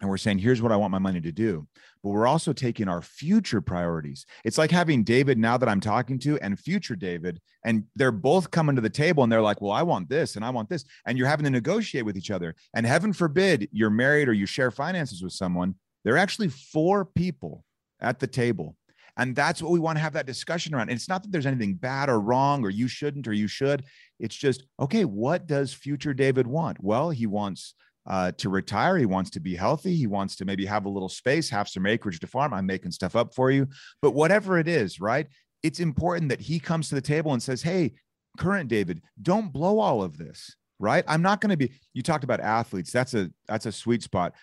and 0.00 0.10
we're 0.10 0.16
saying, 0.16 0.38
here's 0.38 0.60
what 0.60 0.72
I 0.72 0.76
want 0.76 0.90
my 0.90 0.98
money 0.98 1.20
to 1.20 1.32
do. 1.32 1.66
But 2.02 2.10
we're 2.10 2.26
also 2.26 2.52
taking 2.52 2.88
our 2.88 3.00
future 3.00 3.60
priorities. 3.60 4.26
It's 4.44 4.58
like 4.58 4.70
having 4.70 5.04
David 5.04 5.38
now 5.38 5.56
that 5.56 5.68
I'm 5.68 5.80
talking 5.80 6.18
to 6.20 6.38
and 6.40 6.58
future 6.58 6.96
David, 6.96 7.40
and 7.64 7.84
they're 7.96 8.12
both 8.12 8.50
coming 8.50 8.76
to 8.76 8.82
the 8.82 8.90
table 8.90 9.22
and 9.22 9.32
they're 9.32 9.40
like, 9.40 9.62
well, 9.62 9.72
I 9.72 9.82
want 9.82 10.08
this 10.08 10.36
and 10.36 10.44
I 10.44 10.50
want 10.50 10.68
this. 10.68 10.84
And 11.06 11.16
you're 11.16 11.28
having 11.28 11.44
to 11.44 11.50
negotiate 11.50 12.04
with 12.04 12.16
each 12.16 12.30
other. 12.30 12.54
And 12.74 12.84
heaven 12.84 13.12
forbid 13.12 13.68
you're 13.72 13.90
married 13.90 14.28
or 14.28 14.32
you 14.32 14.46
share 14.46 14.70
finances 14.70 15.22
with 15.22 15.32
someone. 15.32 15.76
There 16.04 16.14
are 16.14 16.18
actually 16.18 16.48
four 16.48 17.04
people 17.04 17.64
at 18.00 18.18
the 18.20 18.26
table. 18.26 18.76
And 19.16 19.36
that's 19.36 19.62
what 19.62 19.70
we 19.70 19.78
want 19.78 19.96
to 19.96 20.02
have 20.02 20.14
that 20.14 20.26
discussion 20.26 20.74
around. 20.74 20.88
And 20.88 20.96
it's 20.96 21.08
not 21.08 21.22
that 21.22 21.30
there's 21.30 21.46
anything 21.46 21.74
bad 21.74 22.08
or 22.08 22.20
wrong 22.20 22.64
or 22.64 22.70
you 22.70 22.88
shouldn't 22.88 23.28
or 23.28 23.32
you 23.32 23.46
should. 23.46 23.84
It's 24.18 24.34
just, 24.34 24.64
okay, 24.80 25.04
what 25.04 25.46
does 25.46 25.72
future 25.72 26.12
David 26.12 26.46
want? 26.46 26.82
Well, 26.82 27.10
he 27.10 27.26
wants 27.26 27.74
uh, 28.06 28.32
to 28.38 28.48
retire. 28.48 28.98
He 28.98 29.06
wants 29.06 29.30
to 29.30 29.40
be 29.40 29.56
healthy. 29.56 29.94
He 29.94 30.06
wants 30.06 30.36
to 30.36 30.44
maybe 30.44 30.66
have 30.66 30.84
a 30.84 30.90
little 30.90 31.08
space, 31.08 31.48
have 31.50 31.68
some 31.68 31.86
acreage 31.86 32.20
to 32.20 32.26
farm. 32.26 32.52
I'm 32.52 32.66
making 32.66 32.92
stuff 32.92 33.16
up 33.16 33.34
for 33.34 33.50
you. 33.50 33.68
But 34.02 34.12
whatever 34.12 34.58
it 34.58 34.68
is, 34.68 35.00
right? 35.00 35.26
It's 35.62 35.80
important 35.80 36.28
that 36.28 36.40
he 36.40 36.58
comes 36.60 36.88
to 36.88 36.94
the 36.94 37.00
table 37.00 37.32
and 37.32 37.42
says, 37.42 37.62
Hey, 37.62 37.92
current 38.36 38.68
David, 38.68 39.02
don't 39.22 39.52
blow 39.52 39.78
all 39.78 40.02
of 40.02 40.18
this, 40.18 40.54
right? 40.78 41.04
I'm 41.08 41.22
not 41.22 41.40
going 41.40 41.50
to 41.50 41.56
be, 41.56 41.72
you 41.94 42.02
talked 42.02 42.24
about 42.24 42.40
athletes. 42.40 42.92
That's 42.92 43.14
a, 43.14 43.30
that's 43.48 43.66
a 43.66 43.72
sweet 43.72 44.02
spot. 44.02 44.34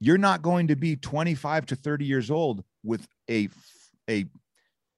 You're 0.00 0.18
not 0.18 0.42
going 0.42 0.68
to 0.68 0.76
be 0.76 0.94
25 0.94 1.66
to 1.66 1.76
30 1.76 2.04
years 2.04 2.30
old 2.30 2.62
with 2.84 3.04
a, 3.28 3.48
a 4.08 4.26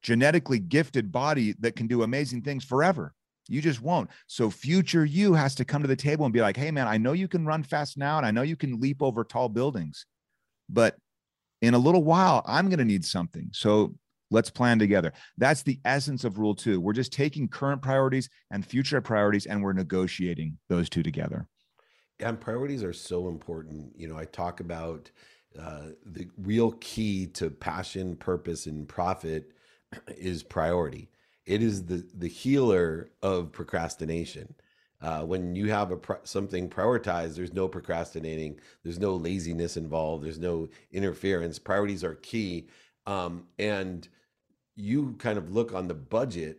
genetically 0.03 0.59
gifted 0.59 1.11
body 1.11 1.55
that 1.61 1.77
can 1.77 1.87
do 1.87 2.03
amazing 2.03 2.43
things 2.43 2.65
forever 2.65 3.15
you 3.51 3.61
just 3.61 3.83
won't. 3.83 4.09
So 4.29 4.49
future 4.49 5.05
you 5.05 5.35
has 5.35 5.57
to 5.57 5.65
come 5.65 5.83
to 5.83 5.89
the 5.89 5.97
table 5.97 6.25
and 6.25 6.33
be 6.33 6.41
like, 6.41 6.57
hey, 6.57 6.71
man, 6.71 6.87
I 6.87 6.97
know 6.97 7.13
you 7.13 7.27
can 7.27 7.45
run 7.45 7.65
fast 7.65 7.99
now 7.99 8.17
and 8.17 8.25
I 8.25 8.31
know 8.31 8.43
you 8.43 8.57
can 8.57 8.81
leap 8.81 9.03
over 9.03 9.25
tall 9.25 9.49
buildings, 9.49 10.07
but 10.69 10.97
in 11.61 11.75
a 11.75 11.79
little 11.79 12.05
while, 12.05 12.43
I'm 12.47 12.69
going 12.69 12.79
to 12.79 12.85
need 12.85 13.05
something. 13.05 13.51
So 13.53 13.97
let's 14.31 14.51
plan 14.51 14.79
together. 14.79 15.13
That's 15.37 15.63
the 15.63 15.81
essence 15.85 16.23
of 16.23 16.39
rule 16.39 16.55
two. 16.55 16.81
We're 16.81 16.93
just 16.93 17.13
taking 17.13 17.49
current 17.49 17.83
priorities 17.83 18.31
and 18.53 18.65
future 18.65 19.01
priorities 19.01 19.47
and 19.47 19.63
we're 19.63 19.73
negotiating 19.73 20.57
those 20.69 20.89
two 20.89 21.03
together. 21.03 21.49
And 22.21 22.41
priorities 22.41 22.85
are 22.85 22.93
so 22.93 23.29
important. 23.29 23.93
You 23.97 24.09
know, 24.09 24.17
I 24.17 24.27
talk 24.27 24.61
about 24.61 25.11
uh, 25.59 25.89
the 26.07 26.29
real 26.39 26.73
key 26.81 27.27
to 27.27 27.51
passion, 27.51 28.15
purpose, 28.15 28.67
and 28.67 28.89
profit 28.89 29.51
is 30.07 30.45
priority 30.45 31.11
it 31.51 31.63
is 31.63 31.87
the 31.87 32.07
the 32.15 32.29
healer 32.29 33.11
of 33.23 33.51
procrastination. 33.51 34.55
Uh, 35.03 35.23
when 35.23 35.57
you 35.57 35.71
have 35.71 35.91
a 35.91 35.99
something 36.23 36.71
prioritized, 36.71 37.35
there's 37.35 37.53
no 37.53 37.67
procrastinating, 37.67 38.61
there's 38.85 39.01
no 39.01 39.17
laziness 39.17 39.77
involved, 39.77 40.25
there's 40.25 40.39
no 40.39 40.69
interference. 40.93 41.59
Priorities 41.59 42.05
are 42.05 42.15
key. 42.15 42.69
Um, 43.07 43.47
and 43.59 44.07
you 44.77 45.17
kind 45.19 45.39
of 45.39 45.51
look 45.51 45.75
on 45.75 45.89
the 45.89 45.95
budget 45.95 46.59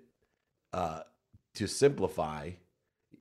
uh, 0.73 1.01
to 1.55 1.67
simplify, 1.67 2.51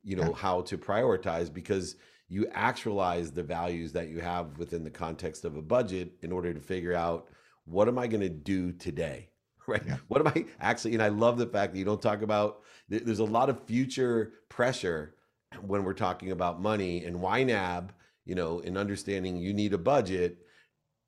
you 0.03 0.17
know, 0.17 0.31
yeah. 0.31 0.37
how 0.37 0.63
to 0.63 0.77
prioritize 0.77 1.53
because 1.53 1.97
you 2.29 2.49
actualize 2.53 3.31
the 3.31 3.43
values 3.43 3.93
that 3.93 4.09
you 4.09 4.21
have 4.21 4.59
within 4.59 4.83
the 4.83 4.91
context 4.91 5.45
of 5.45 5.57
a 5.57 5.63
budget 5.63 6.15
in 6.23 6.33
order 6.33 6.53
to 6.53 6.61
figure 6.61 6.95
out 6.95 7.29
what 7.65 7.87
am 7.87 7.99
I 7.99 8.09
going 8.09 8.23
to 8.23 8.29
do 8.29 8.73
today? 8.73 9.30
Right. 9.71 9.83
Yeah. 9.87 9.97
What 10.09 10.21
am 10.21 10.29
I 10.29 10.47
actually? 10.61 10.95
And 10.95 11.03
I 11.03 11.09
love 11.09 11.39
the 11.39 11.47
fact 11.47 11.73
that 11.73 11.79
you 11.79 11.85
don't 11.85 12.03
talk 12.03 12.23
about, 12.23 12.63
there's 12.89 13.21
a 13.21 13.25
lot 13.25 13.49
of 13.49 13.65
future 13.67 14.33
pressure 14.49 15.15
when 15.63 15.85
we're 15.85 15.95
talking 15.95 16.33
about 16.33 16.61
money 16.61 17.05
and 17.05 17.17
YNAB, 17.17 17.91
you 18.25 18.35
know, 18.35 18.61
in 18.61 18.77
understanding 18.77 19.37
you 19.37 19.53
need 19.53 19.73
a 19.73 19.79
budget 19.79 20.39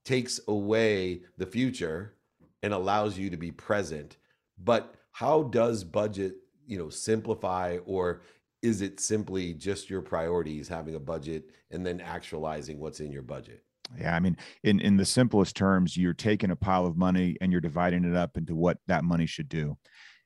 takes 0.04 0.40
away 0.48 1.22
the 1.38 1.46
future 1.46 2.14
and 2.62 2.72
allows 2.72 3.18
you 3.18 3.30
to 3.30 3.36
be 3.36 3.50
present. 3.52 4.16
But 4.62 4.94
how 5.12 5.44
does 5.44 5.84
budget, 5.84 6.36
you 6.66 6.78
know, 6.78 6.88
simplify 6.88 7.78
or 7.84 8.22
is 8.62 8.80
it 8.80 9.00
simply 9.00 9.54
just 9.54 9.90
your 9.90 10.02
priorities 10.02 10.68
having 10.68 10.94
a 10.94 11.00
budget 11.00 11.50
and 11.70 11.84
then 11.84 12.00
actualizing 12.00 12.78
what's 12.78 13.00
in 13.00 13.12
your 13.12 13.22
budget? 13.22 13.64
Yeah, 13.98 14.14
I 14.14 14.20
mean, 14.20 14.36
in 14.62 14.80
in 14.80 14.96
the 14.96 15.04
simplest 15.04 15.56
terms, 15.56 15.96
you're 15.96 16.14
taking 16.14 16.50
a 16.50 16.56
pile 16.56 16.86
of 16.86 16.96
money 16.96 17.36
and 17.40 17.52
you're 17.52 17.60
dividing 17.60 18.04
it 18.04 18.16
up 18.16 18.36
into 18.36 18.54
what 18.54 18.78
that 18.86 19.04
money 19.04 19.26
should 19.26 19.48
do. 19.48 19.76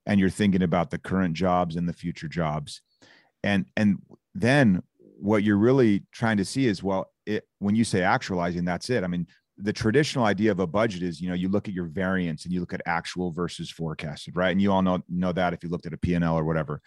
And 0.06 0.20
you're 0.20 0.30
thinking 0.30 0.62
about 0.62 0.90
the 0.90 0.98
current 0.98 1.34
jobs 1.34 1.76
and 1.76 1.88
the 1.88 1.92
future 1.92 2.28
jobs. 2.28 2.80
And 3.42 3.66
and 3.76 3.98
then 4.34 4.82
what 5.18 5.42
you're 5.42 5.56
really 5.56 6.04
trying 6.12 6.36
to 6.36 6.44
see 6.44 6.66
is 6.66 6.82
well, 6.82 7.10
it, 7.24 7.44
when 7.58 7.74
you 7.74 7.84
say 7.84 8.02
actualizing, 8.02 8.64
that's 8.64 8.90
it. 8.90 9.02
I 9.02 9.08
mean, 9.08 9.26
the 9.58 9.72
traditional 9.72 10.24
idea 10.24 10.50
of 10.50 10.60
a 10.60 10.66
budget 10.66 11.02
is 11.02 11.20
you 11.20 11.28
know 11.28 11.34
you 11.34 11.48
look 11.48 11.68
at 11.68 11.74
your 11.74 11.86
variance 11.86 12.44
and 12.44 12.52
you 12.52 12.60
look 12.60 12.74
at 12.74 12.82
actual 12.86 13.32
versus 13.32 13.70
forecasted 13.70 14.36
right 14.36 14.50
and 14.50 14.60
you 14.60 14.70
all 14.70 14.82
know 14.82 15.00
know 15.08 15.32
that 15.32 15.54
if 15.54 15.62
you 15.62 15.70
looked 15.70 15.86
at 15.86 15.94
a 15.94 15.98
p&l 15.98 16.38
or 16.38 16.44
whatever 16.44 16.80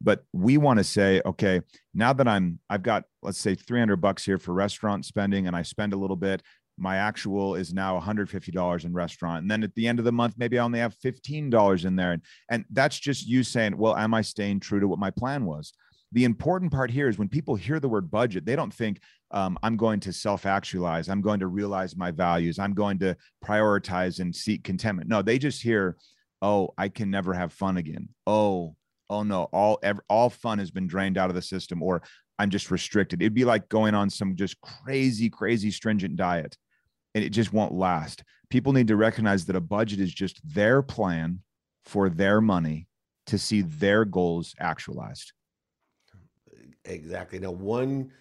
but 0.00 0.24
we 0.32 0.56
want 0.56 0.78
to 0.78 0.84
say 0.84 1.20
okay 1.24 1.60
now 1.94 2.12
that 2.12 2.28
i'm 2.28 2.58
i've 2.70 2.82
got 2.82 3.04
let's 3.22 3.38
say 3.38 3.54
300 3.54 3.96
bucks 3.96 4.24
here 4.24 4.38
for 4.38 4.52
restaurant 4.52 5.04
spending 5.04 5.46
and 5.46 5.56
i 5.56 5.62
spend 5.62 5.92
a 5.92 5.96
little 5.96 6.16
bit 6.16 6.42
my 6.78 6.98
actual 6.98 7.54
is 7.54 7.72
now 7.72 7.98
$150 7.98 8.84
in 8.84 8.92
restaurant 8.92 9.42
and 9.42 9.50
then 9.50 9.62
at 9.62 9.74
the 9.74 9.88
end 9.88 9.98
of 9.98 10.04
the 10.04 10.12
month 10.12 10.34
maybe 10.36 10.58
i 10.58 10.62
only 10.64 10.78
have 10.78 10.94
$15 10.94 11.84
in 11.84 11.96
there 11.96 12.12
and, 12.12 12.22
and 12.50 12.64
that's 12.70 12.98
just 12.98 13.26
you 13.26 13.42
saying 13.42 13.76
well 13.76 13.96
am 13.96 14.14
i 14.14 14.20
staying 14.20 14.60
true 14.60 14.80
to 14.80 14.88
what 14.88 14.98
my 14.98 15.10
plan 15.10 15.44
was 15.44 15.72
the 16.12 16.24
important 16.24 16.70
part 16.70 16.90
here 16.90 17.08
is 17.08 17.18
when 17.18 17.28
people 17.28 17.56
hear 17.56 17.80
the 17.80 17.88
word 17.88 18.10
budget 18.10 18.44
they 18.44 18.56
don't 18.56 18.72
think 18.72 19.00
um, 19.30 19.58
I'm 19.62 19.76
going 19.76 20.00
to 20.00 20.12
self 20.12 20.46
actualize. 20.46 21.08
I'm 21.08 21.20
going 21.20 21.40
to 21.40 21.48
realize 21.48 21.96
my 21.96 22.10
values. 22.10 22.58
I'm 22.58 22.74
going 22.74 22.98
to 23.00 23.16
prioritize 23.44 24.20
and 24.20 24.34
seek 24.34 24.64
contentment. 24.64 25.08
No, 25.08 25.22
they 25.22 25.38
just 25.38 25.62
hear, 25.62 25.96
oh, 26.42 26.70
I 26.78 26.88
can 26.88 27.10
never 27.10 27.34
have 27.34 27.52
fun 27.52 27.76
again. 27.76 28.08
Oh, 28.26 28.76
oh 29.10 29.22
no, 29.22 29.44
all 29.52 29.78
ever, 29.82 30.04
all 30.08 30.30
fun 30.30 30.58
has 30.58 30.70
been 30.70 30.86
drained 30.86 31.18
out 31.18 31.30
of 31.30 31.36
the 31.36 31.42
system, 31.42 31.82
or 31.82 32.02
I'm 32.38 32.50
just 32.50 32.70
restricted. 32.70 33.22
It'd 33.22 33.34
be 33.34 33.44
like 33.44 33.68
going 33.68 33.94
on 33.94 34.10
some 34.10 34.36
just 34.36 34.60
crazy, 34.60 35.30
crazy 35.30 35.70
stringent 35.70 36.16
diet, 36.16 36.56
and 37.14 37.24
it 37.24 37.30
just 37.30 37.52
won't 37.52 37.72
last. 37.72 38.22
People 38.50 38.72
need 38.72 38.88
to 38.88 38.96
recognize 38.96 39.46
that 39.46 39.56
a 39.56 39.60
budget 39.60 40.00
is 40.00 40.12
just 40.12 40.40
their 40.44 40.82
plan 40.82 41.40
for 41.84 42.08
their 42.08 42.40
money 42.40 42.88
to 43.26 43.38
see 43.38 43.62
their 43.62 44.04
goals 44.04 44.54
actualized. 44.60 45.32
Exactly. 46.84 47.38
Now, 47.38 47.50
one 47.50 48.12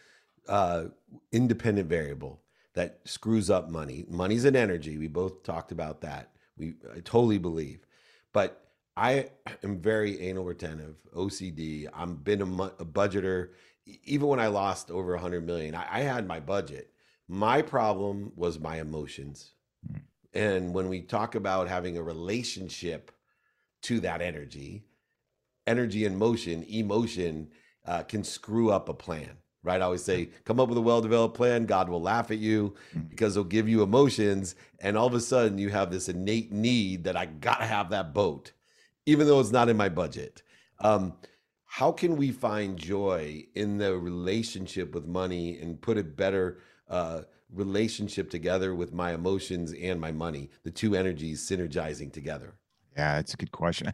uh, 0.47 0.85
independent 1.31 1.87
variable 1.87 2.41
that 2.73 2.99
screws 3.05 3.49
up 3.49 3.69
money. 3.69 4.05
Money's 4.09 4.45
an 4.45 4.55
energy. 4.55 4.97
We 4.97 5.07
both 5.07 5.43
talked 5.43 5.71
about 5.71 6.01
that. 6.01 6.31
We 6.57 6.75
I 6.91 6.99
totally 7.01 7.37
believe, 7.37 7.85
but 8.33 8.64
I 8.97 9.27
am 9.63 9.79
very 9.79 10.21
anal 10.21 10.45
retentive, 10.45 10.95
OCD. 11.15 11.87
I'm 11.93 12.15
been 12.15 12.41
a, 12.41 12.45
a 12.45 12.85
budgeter. 12.85 13.49
Even 14.03 14.27
when 14.27 14.39
I 14.39 14.47
lost 14.47 14.89
over 14.89 15.13
a 15.13 15.19
hundred 15.19 15.45
million, 15.45 15.75
I, 15.75 15.85
I 15.89 15.99
had 16.01 16.27
my 16.27 16.39
budget. 16.39 16.91
My 17.27 17.61
problem 17.61 18.31
was 18.35 18.59
my 18.59 18.79
emotions. 18.79 19.51
Mm. 19.91 20.01
And 20.33 20.73
when 20.73 20.89
we 20.89 21.01
talk 21.01 21.35
about 21.35 21.67
having 21.67 21.97
a 21.97 22.03
relationship 22.03 23.11
to 23.83 23.99
that 24.01 24.21
energy, 24.21 24.85
energy 25.67 26.05
and 26.05 26.17
motion, 26.17 26.63
emotion 26.63 27.49
uh, 27.85 28.03
can 28.03 28.23
screw 28.23 28.71
up 28.71 28.89
a 28.89 28.93
plan 28.93 29.37
right? 29.65 29.81
I 29.81 29.85
always 29.85 30.03
say, 30.03 30.29
come 30.45 30.59
up 30.59 30.69
with 30.69 30.77
a 30.77 30.81
well 30.81 31.01
developed 31.01 31.35
plan. 31.35 31.65
God 31.65 31.89
will 31.89 32.01
laugh 32.01 32.31
at 32.31 32.37
you 32.37 32.75
mm. 32.95 33.09
because 33.09 33.33
he'll 33.33 33.43
give 33.43 33.67
you 33.67 33.81
emotions. 33.81 34.55
And 34.79 34.95
all 34.95 35.07
of 35.07 35.13
a 35.15 35.19
sudden, 35.19 35.57
you 35.57 35.69
have 35.69 35.91
this 35.91 36.07
innate 36.07 36.51
need 36.51 37.03
that 37.05 37.17
I 37.17 37.25
got 37.25 37.57
to 37.57 37.65
have 37.65 37.89
that 37.89 38.13
boat, 38.13 38.51
even 39.05 39.27
though 39.27 39.39
it's 39.39 39.51
not 39.51 39.69
in 39.69 39.77
my 39.77 39.89
budget. 39.89 40.41
Um, 40.79 41.13
how 41.65 41.91
can 41.91 42.15
we 42.15 42.31
find 42.31 42.77
joy 42.77 43.45
in 43.55 43.77
the 43.77 43.97
relationship 43.97 44.93
with 44.93 45.07
money 45.07 45.59
and 45.59 45.81
put 45.81 45.97
a 45.97 46.03
better 46.03 46.59
uh, 46.89 47.21
relationship 47.53 48.29
together 48.29 48.75
with 48.75 48.93
my 48.93 49.13
emotions 49.13 49.73
and 49.73 49.99
my 49.99 50.11
money, 50.11 50.49
the 50.63 50.71
two 50.71 50.95
energies 50.95 51.47
synergizing 51.47 52.11
together? 52.11 52.55
Yeah, 52.95 53.19
it's 53.19 53.33
a 53.33 53.37
good 53.37 53.51
question 53.51 53.91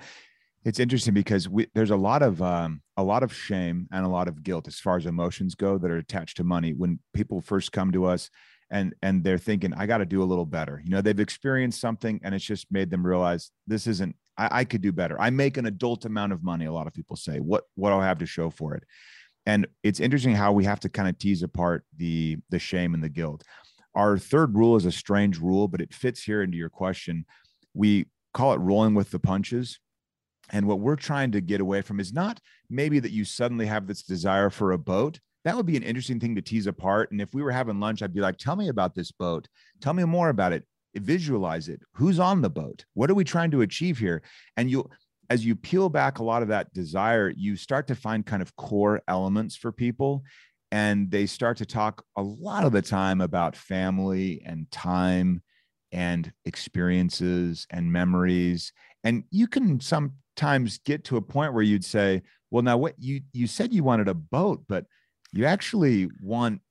it's 0.63 0.79
interesting 0.79 1.13
because 1.13 1.49
we, 1.49 1.67
there's 1.73 1.91
a 1.91 1.95
lot 1.95 2.21
of 2.21 2.41
um, 2.41 2.81
a 2.97 3.03
lot 3.03 3.23
of 3.23 3.33
shame 3.33 3.87
and 3.91 4.05
a 4.05 4.09
lot 4.09 4.27
of 4.27 4.43
guilt 4.43 4.67
as 4.67 4.79
far 4.79 4.97
as 4.97 5.05
emotions 5.05 5.55
go 5.55 5.77
that 5.77 5.89
are 5.89 5.97
attached 5.97 6.37
to 6.37 6.43
money 6.43 6.73
when 6.73 6.99
people 7.13 7.41
first 7.41 7.71
come 7.71 7.91
to 7.91 8.05
us 8.05 8.29
and 8.69 8.93
and 9.01 9.23
they're 9.23 9.37
thinking 9.37 9.73
i 9.73 9.85
got 9.85 9.97
to 9.97 10.05
do 10.05 10.21
a 10.21 10.25
little 10.25 10.45
better 10.45 10.81
you 10.83 10.91
know 10.91 11.01
they've 11.01 11.19
experienced 11.19 11.81
something 11.81 12.19
and 12.23 12.35
it's 12.35 12.45
just 12.45 12.71
made 12.71 12.89
them 12.89 13.05
realize 13.05 13.51
this 13.67 13.87
isn't 13.87 14.15
I, 14.41 14.59
I 14.59 14.63
could 14.65 14.81
do 14.81 14.91
better 14.91 15.19
i 15.19 15.29
make 15.29 15.57
an 15.57 15.65
adult 15.65 16.05
amount 16.05 16.33
of 16.33 16.43
money 16.43 16.65
a 16.65 16.73
lot 16.73 16.87
of 16.87 16.93
people 16.93 17.15
say 17.15 17.39
what 17.39 17.63
what 17.75 17.89
do 17.89 17.97
i 17.97 18.05
have 18.05 18.19
to 18.19 18.25
show 18.25 18.49
for 18.49 18.75
it 18.75 18.83
and 19.45 19.67
it's 19.83 19.99
interesting 19.99 20.35
how 20.35 20.51
we 20.51 20.65
have 20.65 20.79
to 20.81 20.89
kind 20.89 21.09
of 21.09 21.17
tease 21.17 21.43
apart 21.43 21.83
the 21.97 22.37
the 22.49 22.59
shame 22.59 22.93
and 22.93 23.03
the 23.03 23.09
guilt 23.09 23.43
our 23.95 24.17
third 24.17 24.55
rule 24.55 24.75
is 24.75 24.85
a 24.85 24.91
strange 24.91 25.39
rule 25.39 25.67
but 25.67 25.81
it 25.81 25.93
fits 25.93 26.23
here 26.23 26.41
into 26.41 26.57
your 26.57 26.69
question 26.69 27.25
we 27.73 28.05
call 28.33 28.53
it 28.53 28.59
rolling 28.59 28.93
with 28.93 29.11
the 29.11 29.19
punches 29.19 29.79
and 30.51 30.67
what 30.67 30.79
we're 30.79 30.95
trying 30.95 31.31
to 31.31 31.41
get 31.41 31.61
away 31.61 31.81
from 31.81 31.99
is 31.99 32.13
not 32.13 32.39
maybe 32.69 32.99
that 32.99 33.11
you 33.11 33.25
suddenly 33.25 33.65
have 33.65 33.87
this 33.87 34.03
desire 34.03 34.49
for 34.49 34.73
a 34.73 34.77
boat. 34.77 35.19
That 35.45 35.55
would 35.55 35.65
be 35.65 35.77
an 35.77 35.83
interesting 35.83 36.19
thing 36.19 36.35
to 36.35 36.41
tease 36.41 36.67
apart. 36.67 37.11
And 37.11 37.21
if 37.21 37.33
we 37.33 37.41
were 37.41 37.51
having 37.51 37.79
lunch, 37.79 38.01
I'd 38.01 38.13
be 38.13 38.21
like, 38.21 38.37
tell 38.37 38.55
me 38.55 38.67
about 38.67 38.93
this 38.93 39.11
boat. 39.11 39.47
Tell 39.79 39.93
me 39.93 40.03
more 40.03 40.29
about 40.29 40.53
it. 40.53 40.65
Visualize 40.95 41.69
it. 41.69 41.81
Who's 41.93 42.19
on 42.19 42.41
the 42.41 42.49
boat? 42.49 42.85
What 42.93 43.09
are 43.09 43.15
we 43.15 43.23
trying 43.23 43.51
to 43.51 43.61
achieve 43.61 43.97
here? 43.97 44.21
And 44.57 44.69
you, 44.69 44.89
as 45.29 45.45
you 45.45 45.55
peel 45.55 45.89
back 45.89 46.19
a 46.19 46.23
lot 46.23 46.41
of 46.41 46.49
that 46.49 46.73
desire, 46.73 47.33
you 47.35 47.55
start 47.55 47.87
to 47.87 47.95
find 47.95 48.25
kind 48.25 48.41
of 48.41 48.55
core 48.55 49.01
elements 49.07 49.55
for 49.55 49.71
people. 49.71 50.23
And 50.71 51.09
they 51.11 51.25
start 51.25 51.57
to 51.57 51.65
talk 51.65 52.03
a 52.17 52.21
lot 52.21 52.65
of 52.65 52.71
the 52.71 52.81
time 52.81 53.21
about 53.21 53.55
family 53.55 54.41
and 54.45 54.69
time 54.71 55.41
and 55.91 56.31
experiences 56.45 57.67
and 57.69 57.91
memories. 57.91 58.71
And 59.03 59.23
you 59.31 59.47
can 59.47 59.79
sometimes 59.79 60.79
get 60.79 61.03
to 61.05 61.17
a 61.17 61.21
point 61.21 61.53
where 61.53 61.63
you'd 61.63 61.85
say, 61.85 62.21
well, 62.49 62.63
now 62.63 62.77
what 62.77 62.95
you 62.97 63.21
you 63.33 63.47
said 63.47 63.73
you 63.73 63.83
wanted 63.83 64.07
a 64.07 64.13
boat, 64.13 64.63
but 64.67 64.85
you 65.33 65.45
actually 65.45 66.09
want 66.21 66.61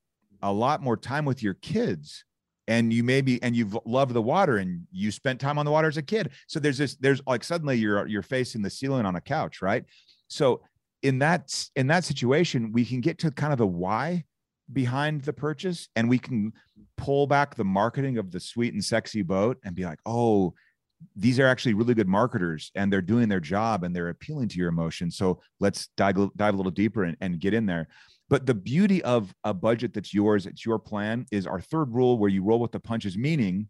a 0.43 0.53
lot 0.53 0.83
more 0.83 0.97
time 0.97 1.25
with 1.25 1.43
your 1.43 1.55
kids 1.55 2.25
and 2.71 2.93
you 2.93 3.03
maybe 3.03 3.43
and 3.43 3.57
you've 3.57 3.77
loved 3.85 4.15
the 4.15 4.23
water 4.23 4.59
and 4.59 4.87
you 4.93 5.11
spent 5.11 5.41
time 5.41 5.59
on 5.59 5.67
the 5.67 5.73
water 5.73 5.89
as 5.89 5.97
a 5.97 6.03
kid 6.03 6.31
so 6.47 6.61
there's 6.61 6.79
this 6.79 6.95
there's 6.97 7.21
like 7.27 7.43
suddenly 7.43 7.77
you're 7.77 8.07
you're 8.07 8.23
facing 8.23 8.63
the 8.63 8.71
ceiling 8.71 9.05
on 9.05 9.17
a 9.17 9.21
couch 9.21 9.61
right 9.61 9.85
so 10.29 10.63
in 11.03 11.19
that 11.19 11.53
in 11.75 11.89
that 11.89 12.05
situation 12.05 12.71
we 12.73 12.85
can 12.85 13.01
get 13.01 13.19
to 13.19 13.31
kind 13.33 13.53
of 13.53 13.59
the 13.59 13.67
why 13.67 14.25
behind 14.73 15.21
the 15.23 15.33
purchase 15.33 15.89
and 15.97 16.09
we 16.09 16.19
can 16.19 16.53
pull 16.97 17.27
back 17.27 17.57
the 17.57 17.65
marketing 17.65 18.19
of 18.19 18.31
the 18.31 18.39
sweet 18.39 18.73
and 18.73 18.85
sexy 18.85 19.23
boat 19.23 19.59
and 19.65 19.75
be 19.75 19.85
like 19.85 19.99
oh 20.07 20.55
these 21.17 21.41
are 21.41 21.47
actually 21.47 21.75
really 21.75 21.95
good 21.95 22.07
marketers 22.07 22.71
and 22.75 22.93
they're 22.93 23.01
doing 23.01 23.29
their 23.29 23.41
job 23.41 23.85
and 23.85 23.97
they're 23.97 24.11
appealing 24.11 24.49
to 24.49 24.59
your 24.59 24.69
emotions. 24.69 25.17
So 25.17 25.41
let's 25.59 25.89
dive, 25.97 26.17
dive 26.37 26.53
a 26.53 26.57
little 26.59 26.71
deeper 26.71 27.05
and, 27.05 27.17
and 27.23 27.41
get 27.41 27.55
in 27.55 27.65
there. 27.65 27.89
But 28.31 28.47
the 28.47 28.55
beauty 28.55 29.03
of 29.03 29.35
a 29.43 29.53
budget 29.53 29.93
that's 29.93 30.15
yours, 30.15 30.47
it's 30.47 30.65
your 30.65 30.79
plan, 30.79 31.27
is 31.33 31.47
our 31.49 31.61
third 31.61 31.93
rule 31.93 32.17
where 32.17 32.31
you 32.31 32.45
roll 32.45 32.61
with 32.61 32.71
the 32.71 32.81
punches, 32.81 33.19
meaning 33.19 33.69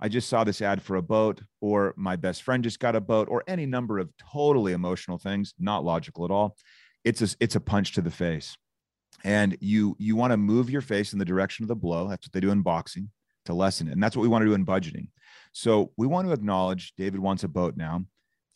I 0.00 0.08
just 0.08 0.28
saw 0.28 0.44
this 0.44 0.62
ad 0.62 0.80
for 0.80 0.94
a 0.94 1.02
boat, 1.02 1.42
or 1.60 1.92
my 1.96 2.14
best 2.14 2.44
friend 2.44 2.62
just 2.62 2.78
got 2.78 2.94
a 2.94 3.00
boat, 3.00 3.28
or 3.28 3.42
any 3.48 3.66
number 3.66 3.98
of 3.98 4.08
totally 4.32 4.72
emotional 4.72 5.18
things, 5.18 5.52
not 5.58 5.84
logical 5.84 6.24
at 6.24 6.30
all. 6.30 6.56
It's 7.02 7.20
a, 7.20 7.36
it's 7.40 7.56
a 7.56 7.60
punch 7.60 7.92
to 7.94 8.00
the 8.00 8.10
face. 8.10 8.56
And 9.24 9.56
you 9.60 9.96
you 9.98 10.16
want 10.16 10.32
to 10.32 10.36
move 10.36 10.70
your 10.70 10.80
face 10.80 11.12
in 11.12 11.18
the 11.18 11.24
direction 11.24 11.64
of 11.64 11.68
the 11.68 11.76
blow. 11.76 12.08
That's 12.08 12.26
what 12.26 12.32
they 12.32 12.40
do 12.40 12.50
in 12.50 12.62
boxing 12.62 13.10
to 13.44 13.54
lessen 13.54 13.88
it. 13.88 13.92
And 13.92 14.02
that's 14.02 14.16
what 14.16 14.22
we 14.22 14.28
want 14.28 14.42
to 14.42 14.48
do 14.48 14.54
in 14.54 14.64
budgeting. 14.64 15.08
So 15.52 15.92
we 15.96 16.06
want 16.06 16.26
to 16.28 16.32
acknowledge 16.32 16.94
David 16.96 17.20
wants 17.20 17.44
a 17.44 17.48
boat 17.48 17.76
now. 17.76 18.04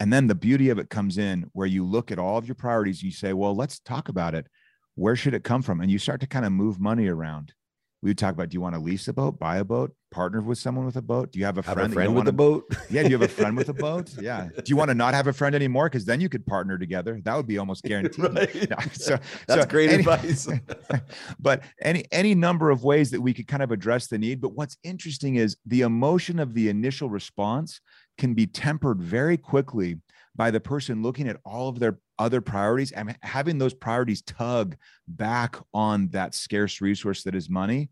And 0.00 0.12
then 0.12 0.26
the 0.26 0.34
beauty 0.34 0.70
of 0.70 0.78
it 0.78 0.90
comes 0.90 1.18
in 1.18 1.50
where 1.52 1.66
you 1.66 1.84
look 1.84 2.10
at 2.10 2.18
all 2.18 2.38
of 2.38 2.46
your 2.46 2.54
priorities. 2.54 3.02
You 3.02 3.10
say, 3.10 3.32
well, 3.32 3.54
let's 3.54 3.80
talk 3.80 4.08
about 4.08 4.34
it. 4.34 4.46
Where 4.96 5.14
should 5.14 5.34
it 5.34 5.44
come 5.44 5.62
from? 5.62 5.80
And 5.80 5.90
you 5.90 5.98
start 5.98 6.20
to 6.20 6.26
kind 6.26 6.44
of 6.44 6.52
move 6.52 6.80
money 6.80 7.06
around. 7.06 7.52
we 8.02 8.10
would 8.10 8.18
talk 8.18 8.32
about 8.34 8.48
do 8.48 8.54
you 8.54 8.60
want 8.60 8.74
to 8.74 8.80
lease 8.80 9.08
a 9.08 9.12
boat, 9.12 9.38
buy 9.38 9.58
a 9.58 9.64
boat, 9.64 9.94
partner 10.10 10.40
with 10.40 10.56
someone 10.58 10.86
with 10.86 10.96
a 10.96 11.02
boat? 11.02 11.32
Do 11.32 11.38
you 11.38 11.44
have 11.44 11.58
a 11.58 11.62
friend, 11.62 11.80
have 11.80 11.90
a 11.90 11.94
friend 11.94 12.14
with 12.14 12.28
a 12.28 12.32
boat? 12.32 12.64
yeah, 12.90 13.02
do 13.02 13.10
you 13.10 13.18
have 13.18 13.28
a 13.30 13.32
friend 13.32 13.56
with 13.56 13.68
a 13.68 13.74
boat? 13.88 14.14
Yeah. 14.18 14.48
Do 14.56 14.62
you 14.68 14.76
want 14.76 14.88
to 14.88 14.94
not 14.94 15.12
have 15.12 15.26
a 15.26 15.34
friend 15.34 15.54
anymore? 15.54 15.90
Because 15.90 16.06
then 16.06 16.20
you 16.20 16.30
could 16.30 16.46
partner 16.46 16.78
together. 16.78 17.20
That 17.24 17.36
would 17.36 17.46
be 17.46 17.58
almost 17.58 17.84
guaranteed. 17.90 18.34
right. 18.34 18.54
yeah, 18.54 18.80
so 18.92 19.18
that's 19.46 19.62
so 19.62 19.66
great 19.66 19.90
any, 19.90 20.00
advice. 20.00 20.48
but 21.38 21.62
any 21.82 22.04
any 22.10 22.34
number 22.34 22.70
of 22.70 22.82
ways 22.82 23.10
that 23.10 23.20
we 23.20 23.34
could 23.34 23.46
kind 23.48 23.62
of 23.62 23.70
address 23.72 24.06
the 24.06 24.16
need. 24.18 24.40
But 24.40 24.54
what's 24.54 24.78
interesting 24.82 25.36
is 25.36 25.58
the 25.66 25.82
emotion 25.82 26.38
of 26.38 26.54
the 26.54 26.70
initial 26.70 27.10
response 27.10 27.80
can 28.16 28.32
be 28.32 28.46
tempered 28.46 29.02
very 29.02 29.36
quickly 29.36 29.98
by 30.36 30.50
the 30.50 30.60
person 30.60 31.02
looking 31.02 31.28
at 31.28 31.40
all 31.44 31.68
of 31.68 31.78
their 31.78 31.98
other 32.18 32.40
priorities 32.40 32.92
and 32.92 33.16
having 33.22 33.58
those 33.58 33.74
priorities 33.74 34.22
tug 34.22 34.76
back 35.08 35.56
on 35.72 36.08
that 36.08 36.34
scarce 36.34 36.80
resource 36.80 37.22
that 37.22 37.34
is 37.34 37.48
money. 37.48 37.90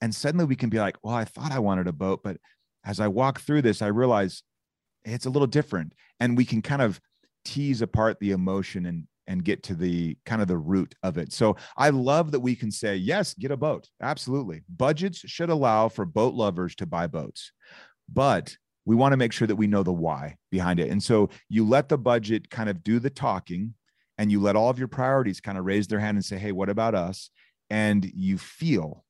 And 0.00 0.14
suddenly 0.14 0.44
we 0.46 0.56
can 0.56 0.70
be 0.70 0.78
like, 0.78 0.96
well, 1.02 1.14
I 1.14 1.24
thought 1.24 1.52
I 1.52 1.58
wanted 1.58 1.88
a 1.88 1.92
boat, 1.92 2.20
but 2.22 2.38
as 2.84 3.00
I 3.00 3.08
walk 3.08 3.40
through 3.40 3.62
this, 3.62 3.82
I 3.82 3.88
realize 3.88 4.42
it's 5.04 5.26
a 5.26 5.30
little 5.30 5.46
different. 5.46 5.92
And 6.20 6.36
we 6.36 6.44
can 6.44 6.62
kind 6.62 6.82
of 6.82 7.00
tease 7.44 7.82
apart 7.82 8.18
the 8.20 8.32
emotion 8.32 8.86
and 8.86 9.06
and 9.26 9.44
get 9.44 9.62
to 9.62 9.76
the 9.76 10.16
kind 10.26 10.42
of 10.42 10.48
the 10.48 10.58
root 10.58 10.92
of 11.04 11.16
it. 11.16 11.32
So 11.32 11.56
I 11.76 11.90
love 11.90 12.32
that 12.32 12.40
we 12.40 12.56
can 12.56 12.72
say, 12.72 12.96
yes, 12.96 13.32
get 13.34 13.52
a 13.52 13.56
boat. 13.56 13.88
Absolutely. 14.02 14.62
Budgets 14.68 15.18
should 15.18 15.50
allow 15.50 15.88
for 15.88 16.04
boat 16.04 16.34
lovers 16.34 16.74
to 16.76 16.86
buy 16.86 17.06
boats. 17.06 17.52
But 18.12 18.56
we 18.84 18.96
want 18.96 19.12
to 19.12 19.16
make 19.16 19.32
sure 19.32 19.46
that 19.46 19.56
we 19.56 19.66
know 19.66 19.82
the 19.82 19.92
why 19.92 20.36
behind 20.50 20.80
it. 20.80 20.90
And 20.90 21.02
so 21.02 21.30
you 21.48 21.66
let 21.66 21.88
the 21.88 21.98
budget 21.98 22.50
kind 22.50 22.68
of 22.68 22.82
do 22.82 22.98
the 22.98 23.10
talking 23.10 23.74
and 24.18 24.30
you 24.30 24.40
let 24.40 24.56
all 24.56 24.68
of 24.68 24.78
your 24.78 24.88
priorities 24.88 25.40
kind 25.40 25.58
of 25.58 25.64
raise 25.64 25.86
their 25.86 26.00
hand 26.00 26.16
and 26.16 26.24
say, 26.24 26.38
hey, 26.38 26.52
what 26.52 26.68
about 26.68 26.94
us? 26.94 27.30
And 27.68 28.04
you 28.14 28.36
feel 28.38 29.04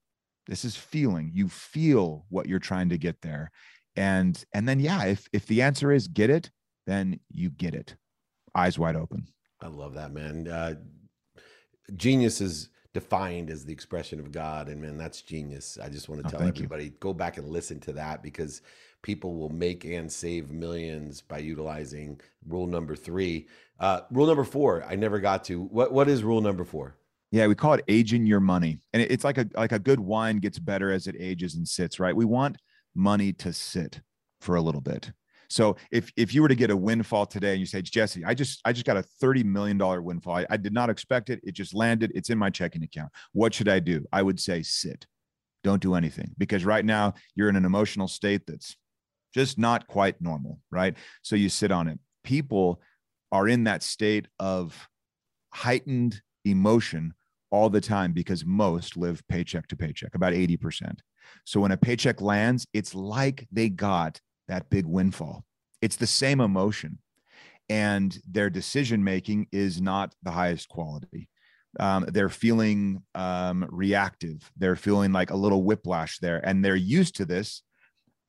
this 0.46 0.64
is 0.64 0.76
feeling, 0.76 1.30
you 1.32 1.48
feel 1.48 2.26
what 2.28 2.46
you're 2.46 2.58
trying 2.58 2.88
to 2.90 2.98
get 2.98 3.20
there. 3.22 3.50
And 3.96 4.42
and 4.52 4.68
then 4.68 4.80
yeah, 4.80 5.04
if 5.04 5.28
if 5.32 5.46
the 5.46 5.62
answer 5.62 5.92
is 5.92 6.08
get 6.08 6.30
it, 6.30 6.50
then 6.86 7.20
you 7.30 7.50
get 7.50 7.74
it. 7.74 7.96
Eyes 8.54 8.78
wide 8.78 8.96
open. 8.96 9.26
I 9.60 9.68
love 9.68 9.94
that, 9.94 10.12
man. 10.12 10.48
Uh, 10.48 10.74
genius 11.94 12.40
is 12.40 12.70
defined 12.92 13.50
as 13.50 13.64
the 13.64 13.72
expression 13.72 14.18
of 14.18 14.32
God, 14.32 14.68
and 14.68 14.80
man, 14.80 14.96
that's 14.96 15.22
genius. 15.22 15.78
I 15.80 15.88
just 15.88 16.08
want 16.08 16.22
to 16.22 16.28
oh, 16.28 16.38
tell 16.38 16.48
everybody 16.48 16.84
you. 16.84 16.90
go 17.00 17.12
back 17.12 17.36
and 17.36 17.48
listen 17.48 17.78
to 17.80 17.92
that 17.94 18.22
because 18.22 18.62
people 19.02 19.34
will 19.34 19.48
make 19.50 19.84
and 19.84 20.10
save 20.10 20.50
millions 20.50 21.20
by 21.20 21.38
utilizing 21.38 22.20
rule 22.46 22.66
number 22.66 22.94
three. 22.94 23.48
Uh, 23.78 24.00
rule 24.10 24.26
number 24.26 24.44
four, 24.44 24.84
I 24.84 24.94
never 24.94 25.20
got 25.20 25.44
to. 25.44 25.62
What 25.62 25.92
what 25.92 26.08
is 26.08 26.22
rule 26.22 26.40
number 26.40 26.64
four? 26.64 26.96
Yeah, 27.32 27.46
we 27.46 27.54
call 27.54 27.74
it 27.74 27.84
aging 27.88 28.26
your 28.26 28.40
money, 28.40 28.80
and 28.92 29.02
it's 29.02 29.24
like 29.24 29.38
a 29.38 29.46
like 29.54 29.72
a 29.72 29.78
good 29.78 30.00
wine 30.00 30.38
gets 30.38 30.58
better 30.58 30.90
as 30.90 31.06
it 31.06 31.16
ages 31.18 31.54
and 31.54 31.66
sits. 31.66 32.00
Right? 32.00 32.14
We 32.14 32.24
want 32.24 32.58
money 32.94 33.32
to 33.34 33.52
sit 33.52 34.00
for 34.40 34.56
a 34.56 34.60
little 34.60 34.80
bit. 34.80 35.12
So 35.50 35.76
if 35.90 36.12
if 36.16 36.32
you 36.32 36.42
were 36.42 36.48
to 36.48 36.54
get 36.54 36.70
a 36.70 36.76
windfall 36.76 37.26
today 37.26 37.50
and 37.50 37.60
you 37.60 37.66
say, 37.66 37.82
Jesse, 37.82 38.24
I 38.24 38.34
just 38.34 38.60
I 38.64 38.72
just 38.72 38.86
got 38.86 38.96
a 38.96 39.04
$30 39.22 39.44
million 39.44 39.78
windfall. 40.04 40.36
I, 40.36 40.46
I 40.48 40.56
did 40.56 40.72
not 40.72 40.88
expect 40.88 41.28
it. 41.28 41.40
It 41.42 41.52
just 41.52 41.74
landed. 41.74 42.12
It's 42.14 42.30
in 42.30 42.38
my 42.38 42.50
checking 42.50 42.84
account. 42.84 43.10
What 43.32 43.52
should 43.52 43.68
I 43.68 43.80
do? 43.80 44.06
I 44.12 44.22
would 44.22 44.38
say 44.38 44.62
sit. 44.62 45.06
Don't 45.62 45.82
do 45.82 45.94
anything 45.94 46.30
because 46.38 46.64
right 46.64 46.84
now 46.84 47.14
you're 47.34 47.48
in 47.48 47.56
an 47.56 47.64
emotional 47.64 48.08
state 48.08 48.46
that's 48.46 48.76
just 49.34 49.58
not 49.58 49.86
quite 49.86 50.20
normal, 50.20 50.60
right? 50.70 50.96
So 51.22 51.36
you 51.36 51.48
sit 51.48 51.70
on 51.70 51.88
it. 51.88 51.98
People 52.24 52.80
are 53.32 53.48
in 53.48 53.64
that 53.64 53.82
state 53.82 54.26
of 54.38 54.88
heightened 55.52 56.20
emotion 56.44 57.14
all 57.50 57.70
the 57.70 57.80
time 57.80 58.12
because 58.12 58.44
most 58.44 58.96
live 58.96 59.22
paycheck 59.28 59.66
to 59.68 59.76
paycheck, 59.76 60.14
about 60.14 60.32
80%. 60.32 60.98
So 61.44 61.60
when 61.60 61.72
a 61.72 61.76
paycheck 61.76 62.20
lands, 62.20 62.66
it's 62.72 62.94
like 62.94 63.46
they 63.52 63.68
got 63.68 64.20
that 64.48 64.70
big 64.70 64.86
windfall. 64.86 65.44
It's 65.82 65.96
the 65.96 66.06
same 66.06 66.40
emotion. 66.40 66.98
And 67.68 68.16
their 68.28 68.50
decision 68.50 69.04
making 69.04 69.46
is 69.52 69.80
not 69.80 70.14
the 70.22 70.32
highest 70.32 70.68
quality. 70.68 71.28
Um, 71.78 72.04
they're 72.08 72.28
feeling 72.28 73.02
um, 73.14 73.66
reactive. 73.70 74.50
They're 74.56 74.76
feeling 74.76 75.12
like 75.12 75.30
a 75.30 75.36
little 75.36 75.62
whiplash 75.62 76.18
there. 76.18 76.44
And 76.44 76.64
they're 76.64 76.74
used 76.74 77.16
to 77.16 77.24
this 77.24 77.62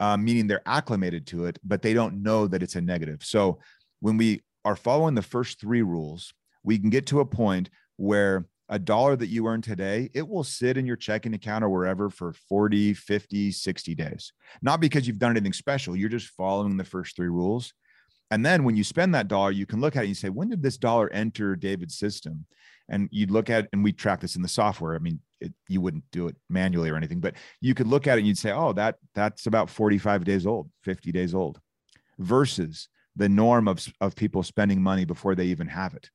uh, 0.02 0.18
meaning 0.18 0.48
they're 0.48 0.68
acclimated 0.68 1.28
to 1.28 1.46
it, 1.46 1.60
but 1.64 1.84
they 1.84 1.94
don't 1.94 2.24
know 2.24 2.48
that 2.48 2.64
it's 2.64 2.76
a 2.76 2.82
negative. 2.82 3.24
So 3.24 3.60
when 4.00 4.18
we 4.18 4.42
are 4.66 4.76
following 4.76 5.14
the 5.14 5.22
first 5.22 5.62
three 5.62 5.84
rules, 5.84 6.34
we 6.64 6.80
can 6.80 6.90
get 6.90 7.06
to 7.08 7.20
a 7.20 7.26
point 7.26 7.70
where 7.98 8.48
a 8.68 8.80
dollar 8.80 9.16
that 9.16 9.28
you 9.28 9.46
earn 9.48 9.62
today, 9.62 10.10
it 10.16 10.28
will 10.28 10.44
sit 10.44 10.76
in 10.76 10.88
your 10.88 10.96
checking 10.96 11.36
account 11.36 11.64
or 11.64 11.70
wherever 11.70 12.10
for 12.10 12.34
40, 12.50 12.96
50, 12.96 13.52
60 13.52 13.96
days. 13.96 14.34
Not 14.64 14.80
because 14.80 15.06
you've 15.06 15.20
done 15.20 15.32
anything 15.32 15.54
special, 15.54 15.96
you're 15.96 16.10
just 16.10 16.30
following 16.30 16.78
the 16.78 16.84
first 16.84 17.16
three 17.16 17.30
rules. 17.30 17.72
And 18.32 18.46
then 18.46 18.63
when 18.63 18.78
you 18.78 18.84
spend 18.86 19.13
that 19.13 19.28
dollar, 19.28 19.52
you 19.52 19.65
can 19.65 19.82
look 19.82 19.98
at 19.98 20.06
it 20.06 20.08
and 20.08 20.17
say, 20.17 20.30
when 20.30 20.50
did 20.50 20.63
this 20.63 20.78
dollar 20.78 21.12
enter 21.12 21.58
David's 21.58 22.00
system? 22.00 22.46
And 22.88 23.10
you'd 23.12 23.30
look 23.30 23.50
at, 23.50 23.67
and 23.74 23.84
we 23.84 23.91
track 23.91 24.22
this 24.22 24.38
in 24.38 24.41
the 24.41 24.48
software. 24.48 24.96
I 24.96 25.00
mean, 25.00 25.20
it, 25.41 25.54
you 25.67 25.82
wouldn't 25.82 26.06
do 26.12 26.28
it 26.28 26.36
manually 26.50 26.89
or 26.89 26.96
anything, 26.96 27.20
but 27.20 27.36
you 27.60 27.74
could 27.74 27.88
look 27.88 28.08
at 28.08 28.17
it 28.17 28.22
and 28.22 28.28
you'd 28.28 28.38
say, 28.38 28.52
oh, 28.52 28.74
that 28.74 28.96
that's 29.13 29.48
about 29.48 29.70
45 29.70 30.24
days 30.24 30.48
old, 30.48 30.70
50 30.84 31.12
days 31.12 31.36
old, 31.36 31.60
versus 32.20 32.88
the 33.17 33.30
norm 33.30 33.67
of, 33.67 33.86
of 34.00 34.15
people 34.15 34.44
spending 34.44 34.82
money 34.82 35.04
before 35.04 35.36
they 35.36 35.46
even 35.46 35.67
have 35.67 35.94
it, 35.94 36.10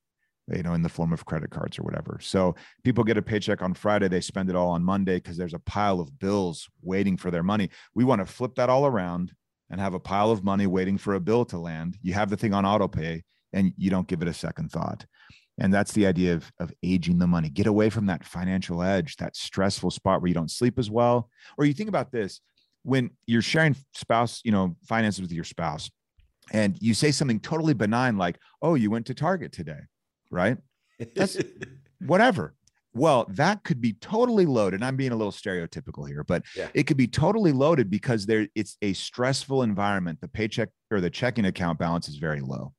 you 0.48 0.62
know, 0.62 0.72
in 0.72 0.82
the 0.82 0.88
form 0.88 1.12
of 1.12 1.26
credit 1.26 1.50
cards 1.50 1.78
or 1.78 1.82
whatever. 1.82 2.18
So 2.22 2.54
people 2.82 3.04
get 3.04 3.18
a 3.18 3.22
paycheck 3.22 3.60
on 3.60 3.74
Friday, 3.74 4.08
they 4.08 4.22
spend 4.22 4.48
it 4.48 4.56
all 4.56 4.70
on 4.70 4.82
Monday 4.82 5.16
because 5.16 5.36
there's 5.36 5.54
a 5.54 5.58
pile 5.60 6.00
of 6.00 6.18
bills 6.18 6.68
waiting 6.82 7.18
for 7.18 7.30
their 7.30 7.42
money. 7.42 7.68
We 7.94 8.04
want 8.04 8.20
to 8.20 8.32
flip 8.32 8.54
that 8.56 8.70
all 8.70 8.86
around 8.86 9.32
and 9.70 9.80
have 9.80 9.94
a 9.94 10.00
pile 10.00 10.30
of 10.30 10.44
money 10.44 10.66
waiting 10.66 10.98
for 10.98 11.14
a 11.14 11.20
bill 11.20 11.44
to 11.46 11.58
land. 11.58 11.98
You 12.02 12.14
have 12.14 12.30
the 12.30 12.36
thing 12.36 12.54
on 12.54 12.64
autopay 12.64 13.22
and 13.52 13.72
you 13.76 13.90
don't 13.90 14.06
give 14.06 14.22
it 14.22 14.28
a 14.28 14.34
second 14.34 14.70
thought. 14.70 15.04
And 15.58 15.72
that's 15.72 15.92
the 15.92 16.06
idea 16.06 16.34
of, 16.34 16.52
of 16.60 16.72
aging 16.82 17.18
the 17.18 17.26
money. 17.26 17.48
Get 17.48 17.66
away 17.66 17.88
from 17.88 18.06
that 18.06 18.24
financial 18.24 18.82
edge, 18.82 19.16
that 19.16 19.36
stressful 19.36 19.90
spot 19.90 20.20
where 20.20 20.28
you 20.28 20.34
don't 20.34 20.50
sleep 20.50 20.78
as 20.78 20.90
well. 20.90 21.30
Or 21.56 21.64
you 21.64 21.72
think 21.72 21.88
about 21.88 22.12
this 22.12 22.40
when 22.82 23.10
you're 23.26 23.42
sharing 23.42 23.74
spouse, 23.94 24.40
you 24.44 24.52
know, 24.52 24.76
finances 24.86 25.22
with 25.22 25.32
your 25.32 25.44
spouse, 25.44 25.90
and 26.52 26.76
you 26.80 26.94
say 26.94 27.10
something 27.10 27.40
totally 27.40 27.74
benign 27.74 28.16
like, 28.16 28.38
oh, 28.62 28.74
you 28.74 28.90
went 28.90 29.06
to 29.06 29.14
Target 29.14 29.50
today, 29.50 29.80
right? 30.30 30.58
That's 31.14 31.36
whatever. 32.06 32.54
Well, 32.96 33.26
that 33.28 33.62
could 33.62 33.80
be 33.80 33.92
totally 33.94 34.46
loaded. 34.46 34.82
I'm 34.82 34.96
being 34.96 35.12
a 35.12 35.16
little 35.16 35.32
stereotypical 35.32 36.08
here, 36.08 36.24
but 36.24 36.42
yeah. 36.56 36.68
it 36.72 36.84
could 36.84 36.96
be 36.96 37.06
totally 37.06 37.52
loaded 37.52 37.90
because 37.90 38.24
there 38.24 38.48
it's 38.54 38.78
a 38.80 38.94
stressful 38.94 39.62
environment. 39.62 40.20
The 40.22 40.28
paycheck 40.28 40.70
or 40.90 41.02
the 41.02 41.10
checking 41.10 41.44
account 41.44 41.78
balance 41.78 42.08
is 42.08 42.16
very 42.16 42.40
low. 42.40 42.72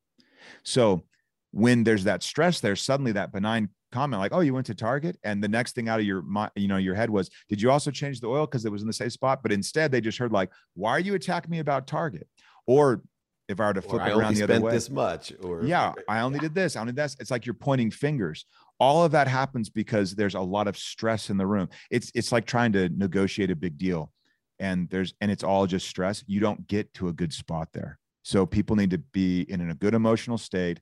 So 0.64 1.04
when 1.52 1.84
there's 1.84 2.06
that 2.06 2.24
stress 2.24 2.60
there, 2.60 2.76
suddenly 2.76 3.12
that 3.12 3.32
benign 3.32 3.70
comment 3.92 4.20
like, 4.20 4.34
"Oh, 4.34 4.40
you 4.40 4.56
went 4.56 4.66
to 4.68 4.76
Target," 4.76 5.18
and 5.24 5.44
the 5.44 5.48
next 5.48 5.76
thing 5.76 5.88
out 5.88 6.00
of 6.00 6.06
your 6.06 6.24
you 6.56 6.68
know 6.68 6.78
your 6.78 6.96
head 6.96 7.12
was, 7.12 7.30
"Did 7.48 7.62
you 7.62 7.70
also 7.70 7.92
change 7.92 8.20
the 8.20 8.28
oil 8.28 8.48
because 8.48 8.66
it 8.66 8.72
was 8.72 8.82
in 8.82 8.88
the 8.88 8.94
same 8.94 9.12
spot?" 9.12 9.42
But 9.44 9.52
instead, 9.52 9.92
they 9.92 10.02
just 10.02 10.18
heard 10.18 10.32
like, 10.32 10.52
"Why 10.74 10.92
are 10.92 11.00
you 11.00 11.14
attacking 11.14 11.52
me 11.52 11.60
about 11.60 11.86
Target?" 11.86 12.28
Or 12.66 13.04
if 13.48 13.60
I 13.60 13.68
were 13.68 13.74
to 13.76 13.82
flip 13.82 14.06
it 14.06 14.14
around 14.14 14.36
the 14.36 14.44
other 14.44 14.60
way, 14.60 14.72
this 14.72 14.90
much, 14.90 15.32
or 15.42 15.64
yeah, 15.64 15.90
uh, 15.90 15.94
I 16.10 16.20
only 16.20 16.40
did 16.40 16.54
this, 16.54 16.76
I 16.76 16.82
only 16.82 16.92
did 16.92 17.04
this. 17.04 17.16
It's 17.20 17.32
like 17.32 17.46
you're 17.46 17.54
pointing 17.54 17.92
fingers. 17.92 18.46
All 18.80 19.04
of 19.04 19.12
that 19.12 19.28
happens 19.28 19.70
because 19.70 20.14
there's 20.14 20.36
a 20.36 20.42
lot 20.42 20.68
of 20.68 20.78
stress 20.78 21.30
in 21.30 21.38
the 21.38 21.48
room. 21.48 21.70
It's 21.90 22.12
it's 22.14 22.32
like 22.32 22.46
trying 22.46 22.74
to 22.74 22.90
negotiate 22.90 23.52
a 23.52 23.56
big 23.56 23.78
deal, 23.78 24.12
and 24.60 24.90
there's 24.90 25.14
and 25.22 25.32
it's 25.32 25.44
all 25.44 25.66
just 25.68 25.88
stress. 25.88 26.24
You 26.28 26.40
don't 26.40 26.68
get 26.68 26.94
to 26.96 27.08
a 27.08 27.14
good 27.14 27.34
spot 27.34 27.70
there. 27.74 28.00
So 28.24 28.46
people 28.46 28.76
need 28.76 28.92
to 28.92 28.98
be 28.98 29.42
in 29.44 29.70
a 29.70 29.74
good 29.74 29.94
emotional 29.94 30.38
state 30.38 30.82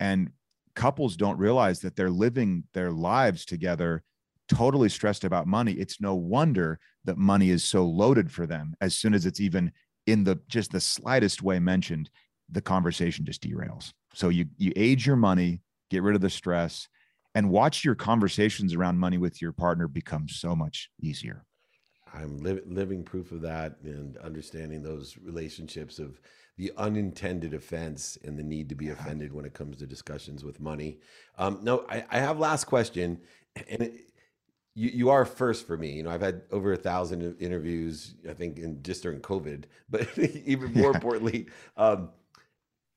and 0.00 0.30
couples 0.74 1.16
don't 1.16 1.38
realize 1.38 1.80
that 1.80 1.96
they're 1.96 2.10
living 2.10 2.64
their 2.74 2.90
lives 2.90 3.44
together 3.44 4.02
totally 4.48 4.88
stressed 4.88 5.24
about 5.24 5.46
money. 5.46 5.72
It's 5.72 6.00
no 6.00 6.14
wonder 6.14 6.78
that 7.04 7.18
money 7.18 7.50
is 7.50 7.64
so 7.64 7.84
loaded 7.84 8.30
for 8.30 8.46
them. 8.46 8.74
As 8.80 8.96
soon 8.96 9.12
as 9.12 9.26
it's 9.26 9.40
even 9.40 9.72
in 10.06 10.22
the 10.22 10.38
just 10.48 10.70
the 10.70 10.80
slightest 10.80 11.42
way 11.42 11.58
mentioned, 11.58 12.10
the 12.48 12.60
conversation 12.60 13.24
just 13.24 13.42
derails. 13.42 13.92
So 14.14 14.28
you 14.28 14.46
you 14.56 14.72
age 14.76 15.06
your 15.06 15.16
money, 15.16 15.62
get 15.90 16.02
rid 16.02 16.14
of 16.14 16.20
the 16.20 16.30
stress, 16.30 16.88
and 17.36 17.50
watch 17.50 17.84
your 17.84 17.94
conversations 17.94 18.72
around 18.72 18.98
money 18.98 19.18
with 19.18 19.42
your 19.42 19.52
partner 19.52 19.86
become 19.86 20.26
so 20.26 20.56
much 20.56 20.90
easier. 21.02 21.44
I'm 22.14 22.38
li- 22.38 22.62
living 22.64 23.04
proof 23.04 23.30
of 23.30 23.42
that 23.42 23.76
and 23.84 24.16
understanding 24.16 24.82
those 24.82 25.18
relationships 25.22 25.98
of 25.98 26.18
the 26.56 26.72
unintended 26.78 27.52
offense 27.52 28.16
and 28.24 28.38
the 28.38 28.42
need 28.42 28.70
to 28.70 28.74
be 28.74 28.88
offended 28.88 29.34
when 29.34 29.44
it 29.44 29.52
comes 29.52 29.76
to 29.76 29.86
discussions 29.86 30.44
with 30.44 30.60
money. 30.60 30.98
Um, 31.36 31.58
no, 31.62 31.84
I, 31.90 32.06
I, 32.10 32.20
have 32.20 32.38
last 32.38 32.64
question, 32.64 33.20
and 33.68 33.82
it, 33.82 33.92
you 34.74 34.88
you 34.88 35.10
are 35.10 35.26
first 35.26 35.66
for 35.66 35.76
me. 35.76 35.92
You 35.92 36.04
know, 36.04 36.10
I've 36.10 36.22
had 36.22 36.40
over 36.50 36.72
a 36.72 36.76
thousand 36.78 37.36
interviews, 37.38 38.14
I 38.26 38.32
think, 38.32 38.58
in 38.58 38.82
just 38.82 39.02
during 39.02 39.20
COVID, 39.20 39.64
but 39.90 40.18
even 40.18 40.72
more 40.72 40.92
yeah. 40.92 40.96
importantly, 40.96 41.46
um, 41.76 42.08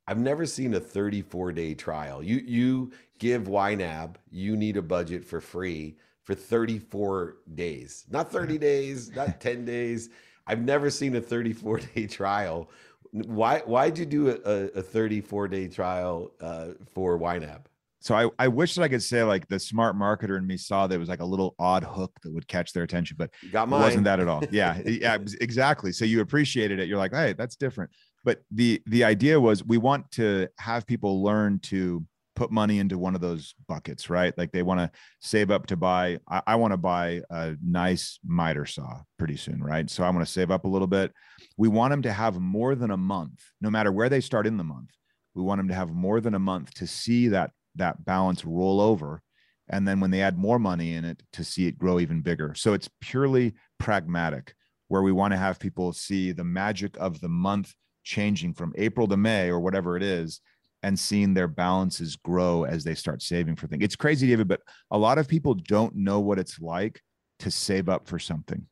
I've 0.10 0.18
never 0.18 0.48
seen 0.48 0.74
a 0.74 0.80
34 0.80 1.52
day 1.52 1.76
trial. 1.76 2.24
You 2.24 2.38
you 2.38 2.92
give 3.20 3.44
YNAB, 3.44 4.16
you 4.32 4.58
need 4.58 4.76
a 4.76 4.82
budget 4.82 5.24
for 5.24 5.40
free 5.40 5.98
for 6.24 6.34
34 6.34 7.38
days, 7.54 8.06
not 8.10 8.32
30 8.32 8.58
days, 8.58 9.16
not 9.16 9.40
10 9.42 9.66
days. 9.66 10.10
I've 10.48 10.62
never 10.62 10.90
seen 10.90 11.16
a 11.16 11.22
34 11.22 11.82
day 11.94 12.08
trial. 12.08 12.72
Why 13.12 13.60
why'd 13.60 14.00
you 14.00 14.06
do 14.08 14.30
a, 14.30 14.80
a 14.80 14.82
34 14.82 15.48
day 15.48 15.68
trial 15.68 16.32
uh, 16.42 16.70
for 16.92 17.20
YNAB? 17.20 17.66
So 18.02 18.16
I, 18.16 18.30
I 18.40 18.48
wish 18.48 18.76
that 18.76 18.82
I 18.82 18.88
could 18.88 19.04
say 19.04 19.24
like 19.24 19.48
the 19.48 19.60
smart 19.60 19.96
marketer 19.96 20.38
in 20.38 20.48
me 20.48 20.58
saw 20.58 20.88
that 20.88 20.96
it 20.96 20.98
was 20.98 21.10
like 21.10 21.20
a 21.20 21.26
little 21.26 21.54
odd 21.60 21.84
hook 21.84 22.18
that 22.24 22.34
would 22.34 22.48
catch 22.48 22.72
their 22.72 22.84
attention, 22.84 23.18
but 23.20 23.30
got 23.52 23.68
it 23.68 23.72
wasn't 23.72 24.06
that 24.06 24.20
at 24.20 24.28
all. 24.28 24.42
Yeah, 24.52 24.82
yeah, 24.86 25.18
exactly. 25.42 25.92
So 25.92 26.06
you 26.06 26.22
appreciated 26.22 26.80
it. 26.80 26.88
You're 26.88 26.98
like, 26.98 27.14
hey, 27.14 27.34
that's 27.34 27.58
different. 27.58 27.92
But 28.24 28.42
the 28.52 28.82
the 28.86 29.04
idea 29.04 29.40
was 29.40 29.64
we 29.64 29.78
want 29.78 30.12
to 30.12 30.48
have 30.58 30.86
people 30.86 31.24
learn 31.24 31.60
to 31.64 32.06
put 32.36 32.52
money 32.52 32.80
into 32.80 32.98
one 32.98 33.16
of 33.16 33.22
those 33.22 33.54
buckets, 33.68 34.10
right? 34.10 34.38
Like 34.38 34.52
they 34.52 34.64
want 34.64 34.80
to 34.80 34.92
save 35.20 35.52
up 35.52 35.68
to 35.68 35.78
buy. 35.78 36.20
I, 36.30 36.42
I 36.48 36.56
want 36.56 36.72
to 36.72 36.78
buy 36.78 37.22
a 37.30 37.56
nice 37.62 38.20
miter 38.26 38.66
saw 38.66 39.02
pretty 39.18 39.36
soon, 39.36 39.62
right? 39.62 39.90
So 39.90 40.04
I 40.04 40.10
want 40.10 40.26
to 40.26 40.32
save 40.32 40.52
up 40.52 40.64
a 40.64 40.70
little 40.70 40.88
bit. 40.88 41.12
We 41.58 41.68
want 41.68 41.92
them 41.92 42.02
to 42.04 42.14
have 42.14 42.40
more 42.40 42.76
than 42.76 42.92
a 42.92 42.98
month, 42.98 43.44
no 43.62 43.70
matter 43.70 43.92
where 43.92 44.10
they 44.10 44.22
start 44.22 44.48
in 44.48 44.58
the 44.58 44.64
month. 44.64 44.92
We 45.36 45.44
want 45.44 45.60
them 45.60 45.68
to 45.68 45.74
have 45.74 45.92
more 45.92 46.22
than 46.22 46.34
a 46.34 46.40
month 46.40 46.74
to 46.76 46.88
see 46.88 47.28
that 47.30 47.52
that 47.76 48.04
balance 48.06 48.46
roll 48.46 48.82
over 48.82 49.22
and 49.70 49.88
then 49.88 50.00
when 50.00 50.12
they 50.12 50.22
add 50.22 50.38
more 50.38 50.60
money 50.60 50.94
in 50.94 51.06
it 51.06 51.22
to 51.34 51.44
see 51.44 51.68
it 51.68 51.78
grow 51.78 52.00
even 52.00 52.22
bigger 52.22 52.54
so 52.56 52.74
it's 52.74 52.90
purely 53.00 53.54
pragmatic 53.78 54.54
where 54.88 55.04
we 55.04 55.12
want 55.12 55.32
to 55.32 55.38
have 55.38 55.60
people 55.60 55.94
see 55.94 56.32
the 56.32 56.44
magic 56.44 56.98
of 56.98 57.22
the 57.22 57.30
month 57.30 57.74
changing 58.10 58.54
from 58.54 58.74
april 58.76 59.08
to 59.08 59.16
may 59.16 59.50
or 59.50 59.60
whatever 59.60 59.96
it 59.96 60.02
is 60.04 60.42
and 60.82 60.98
seeing 60.98 61.34
their 61.34 61.48
balances 61.48 62.16
grow 62.16 62.64
as 62.64 62.84
they 62.84 62.96
start 62.96 63.22
saving 63.22 63.56
for 63.56 63.68
things. 63.68 63.84
It's 63.84 63.96
crazy 63.96 64.28
david 64.28 64.48
but 64.48 64.62
a 64.90 64.98
lot 64.98 65.20
of 65.20 65.28
people 65.28 65.54
don't 65.54 65.96
know 65.96 66.20
what 66.20 66.40
it's 66.40 66.60
like 66.60 67.02
to 67.40 67.52
save 67.52 67.90
up 67.90 68.08
for 68.08 68.20
something. 68.20 68.66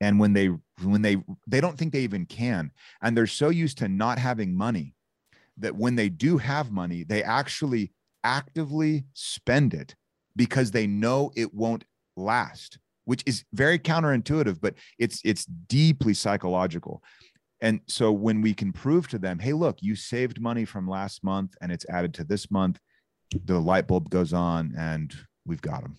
And 0.00 0.20
when 0.20 0.32
they 0.32 0.50
when 0.82 1.02
they 1.02 1.16
they 1.46 1.60
don't 1.60 1.78
think 1.78 1.92
they 1.92 2.00
even 2.00 2.26
can. 2.26 2.70
And 3.02 3.16
they're 3.16 3.26
so 3.26 3.48
used 3.48 3.78
to 3.78 3.88
not 3.88 4.18
having 4.18 4.56
money 4.56 4.94
that 5.58 5.74
when 5.74 5.96
they 5.96 6.08
do 6.08 6.36
have 6.38 6.70
money, 6.70 7.04
they 7.04 7.22
actually 7.22 7.92
actively 8.24 9.04
spend 9.14 9.72
it 9.72 9.94
because 10.34 10.70
they 10.70 10.86
know 10.86 11.32
it 11.34 11.54
won't 11.54 11.84
last, 12.16 12.78
which 13.06 13.22
is 13.24 13.44
very 13.54 13.78
counterintuitive, 13.78 14.60
but 14.60 14.74
it's 14.98 15.20
it's 15.24 15.46
deeply 15.46 16.12
psychological. 16.12 17.02
And 17.60 17.80
so 17.86 18.12
when 18.12 18.42
we 18.42 18.54
can 18.54 18.72
prove 18.72 19.08
to 19.08 19.18
them, 19.18 19.38
hey, 19.38 19.52
look, 19.52 19.78
you 19.80 19.96
saved 19.96 20.40
money 20.40 20.64
from 20.64 20.88
last 20.88 21.24
month 21.24 21.54
and 21.60 21.72
it's 21.72 21.86
added 21.88 22.12
to 22.14 22.24
this 22.24 22.50
month, 22.50 22.78
the 23.44 23.58
light 23.58 23.88
bulb 23.88 24.10
goes 24.10 24.32
on 24.32 24.74
and 24.76 25.14
we've 25.46 25.62
got 25.62 25.82
them. 25.82 25.98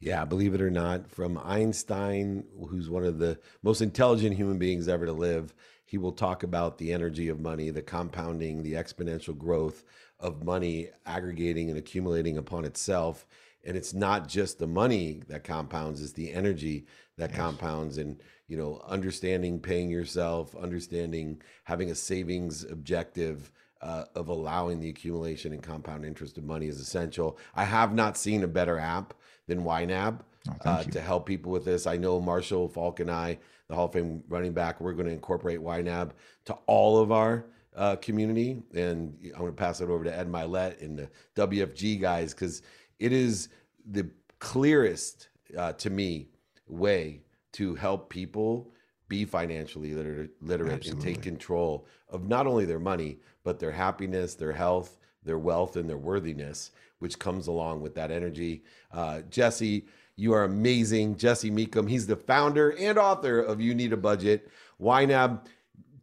Yeah, 0.00 0.24
believe 0.24 0.54
it 0.54 0.60
or 0.60 0.70
not, 0.70 1.08
from 1.08 1.38
Einstein, 1.38 2.44
who's 2.68 2.90
one 2.90 3.04
of 3.04 3.18
the 3.18 3.38
most 3.62 3.80
intelligent 3.80 4.34
human 4.34 4.58
beings 4.58 4.88
ever 4.88 5.06
to 5.06 5.12
live, 5.12 5.54
he 5.84 5.96
will 5.96 6.12
talk 6.12 6.42
about 6.42 6.78
the 6.78 6.92
energy 6.92 7.28
of 7.28 7.38
money, 7.38 7.70
the 7.70 7.82
compounding, 7.82 8.64
the 8.64 8.72
exponential 8.72 9.36
growth 9.38 9.84
of 10.18 10.42
money 10.42 10.88
aggregating 11.06 11.68
and 11.68 11.78
accumulating 11.78 12.38
upon 12.38 12.64
itself. 12.64 13.26
And 13.64 13.76
it's 13.76 13.94
not 13.94 14.28
just 14.28 14.58
the 14.58 14.66
money 14.66 15.22
that 15.28 15.44
compounds, 15.44 16.02
it's 16.02 16.12
the 16.12 16.32
energy 16.32 16.86
that 17.18 17.30
Yes. 17.30 17.38
compounds 17.38 17.98
and 17.98 18.20
you 18.48 18.56
know, 18.58 18.82
understanding 18.86 19.58
paying 19.60 19.88
yourself, 19.88 20.54
understanding 20.56 21.40
having 21.64 21.90
a 21.90 21.94
savings 21.94 22.64
objective 22.64 23.50
uh, 23.80 24.04
of 24.14 24.28
allowing 24.28 24.78
the 24.78 24.90
accumulation 24.90 25.52
and 25.52 25.62
compound 25.62 26.04
interest 26.04 26.36
of 26.36 26.44
money 26.44 26.66
is 26.66 26.78
essential. 26.78 27.38
I 27.54 27.64
have 27.64 27.94
not 27.94 28.16
seen 28.18 28.42
a 28.42 28.48
better 28.48 28.78
app 28.78 29.14
than 29.46 29.64
YNAB 29.64 30.20
Oh, 30.48 30.70
uh, 30.70 30.82
to 30.82 31.00
help 31.00 31.24
people 31.24 31.52
with 31.52 31.64
this. 31.64 31.86
I 31.86 31.96
know 31.96 32.20
Marshall 32.20 32.68
Faulk 32.68 32.98
and 32.98 33.08
I, 33.10 33.38
the 33.68 33.76
Hall 33.76 33.86
of 33.86 33.92
Fame 33.92 34.24
running 34.28 34.52
back, 34.52 34.80
we're 34.80 34.92
going 34.92 35.06
to 35.06 35.12
incorporate 35.12 35.60
YNAB 35.60 36.10
to 36.46 36.54
all 36.66 36.98
of 36.98 37.12
our 37.12 37.46
uh, 37.76 37.94
community. 37.96 38.60
And 38.74 39.16
I'm 39.26 39.38
going 39.40 39.52
to 39.52 39.56
pass 39.56 39.80
it 39.80 39.88
over 39.88 40.02
to 40.04 40.14
Ed 40.16 40.28
Mylett 40.28 40.82
and 40.82 40.98
the 40.98 41.08
WFG 41.36 42.00
guys 42.00 42.34
because 42.34 42.62
it 43.02 43.12
is 43.12 43.48
the 43.84 44.08
clearest 44.38 45.28
uh, 45.58 45.72
to 45.72 45.90
me 45.90 46.28
way 46.68 47.20
to 47.52 47.74
help 47.74 48.08
people 48.08 48.72
be 49.08 49.24
financially 49.24 49.92
literate, 49.92 50.30
literate 50.40 50.86
and 50.86 51.00
take 51.00 51.20
control 51.20 51.86
of 52.08 52.28
not 52.28 52.46
only 52.46 52.64
their 52.64 52.78
money, 52.78 53.18
but 53.42 53.58
their 53.58 53.72
happiness, 53.72 54.36
their 54.36 54.52
health, 54.52 54.98
their 55.24 55.38
wealth, 55.38 55.76
and 55.76 55.90
their 55.90 55.98
worthiness, 55.98 56.70
which 57.00 57.18
comes 57.18 57.48
along 57.48 57.80
with 57.80 57.96
that 57.96 58.12
energy. 58.12 58.62
Uh, 58.92 59.20
Jesse, 59.28 59.84
you 60.14 60.32
are 60.32 60.44
amazing. 60.44 61.16
Jesse 61.16 61.50
Mecham, 61.50 61.88
he's 61.88 62.06
the 62.06 62.16
founder 62.16 62.70
and 62.78 62.98
author 62.98 63.40
of 63.40 63.60
You 63.60 63.74
Need 63.74 63.92
a 63.92 63.96
Budget. 63.96 64.48
YNAB, 64.80 65.44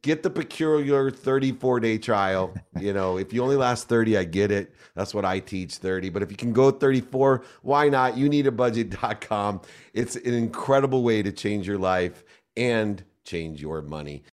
get 0.01 0.23
the 0.23 0.29
peculiar 0.29 1.11
34 1.11 1.79
day 1.79 1.97
trial. 1.97 2.53
You 2.79 2.93
know, 2.93 3.17
if 3.17 3.33
you 3.33 3.43
only 3.43 3.55
last 3.55 3.87
30, 3.89 4.17
I 4.17 4.23
get 4.23 4.51
it. 4.51 4.73
That's 4.95 5.13
what 5.13 5.25
I 5.25 5.39
teach 5.39 5.75
30. 5.75 6.09
But 6.09 6.23
if 6.23 6.31
you 6.31 6.37
can 6.37 6.53
go 6.53 6.71
34, 6.71 7.43
why 7.61 7.89
not? 7.89 8.17
You 8.17 8.29
need 8.29 8.47
a 8.47 8.51
budget.com. 8.51 9.61
It's 9.93 10.15
an 10.15 10.33
incredible 10.33 11.03
way 11.03 11.21
to 11.23 11.31
change 11.31 11.67
your 11.67 11.77
life 11.77 12.23
and 12.55 13.03
change 13.23 13.61
your 13.61 13.81
money. 13.81 14.23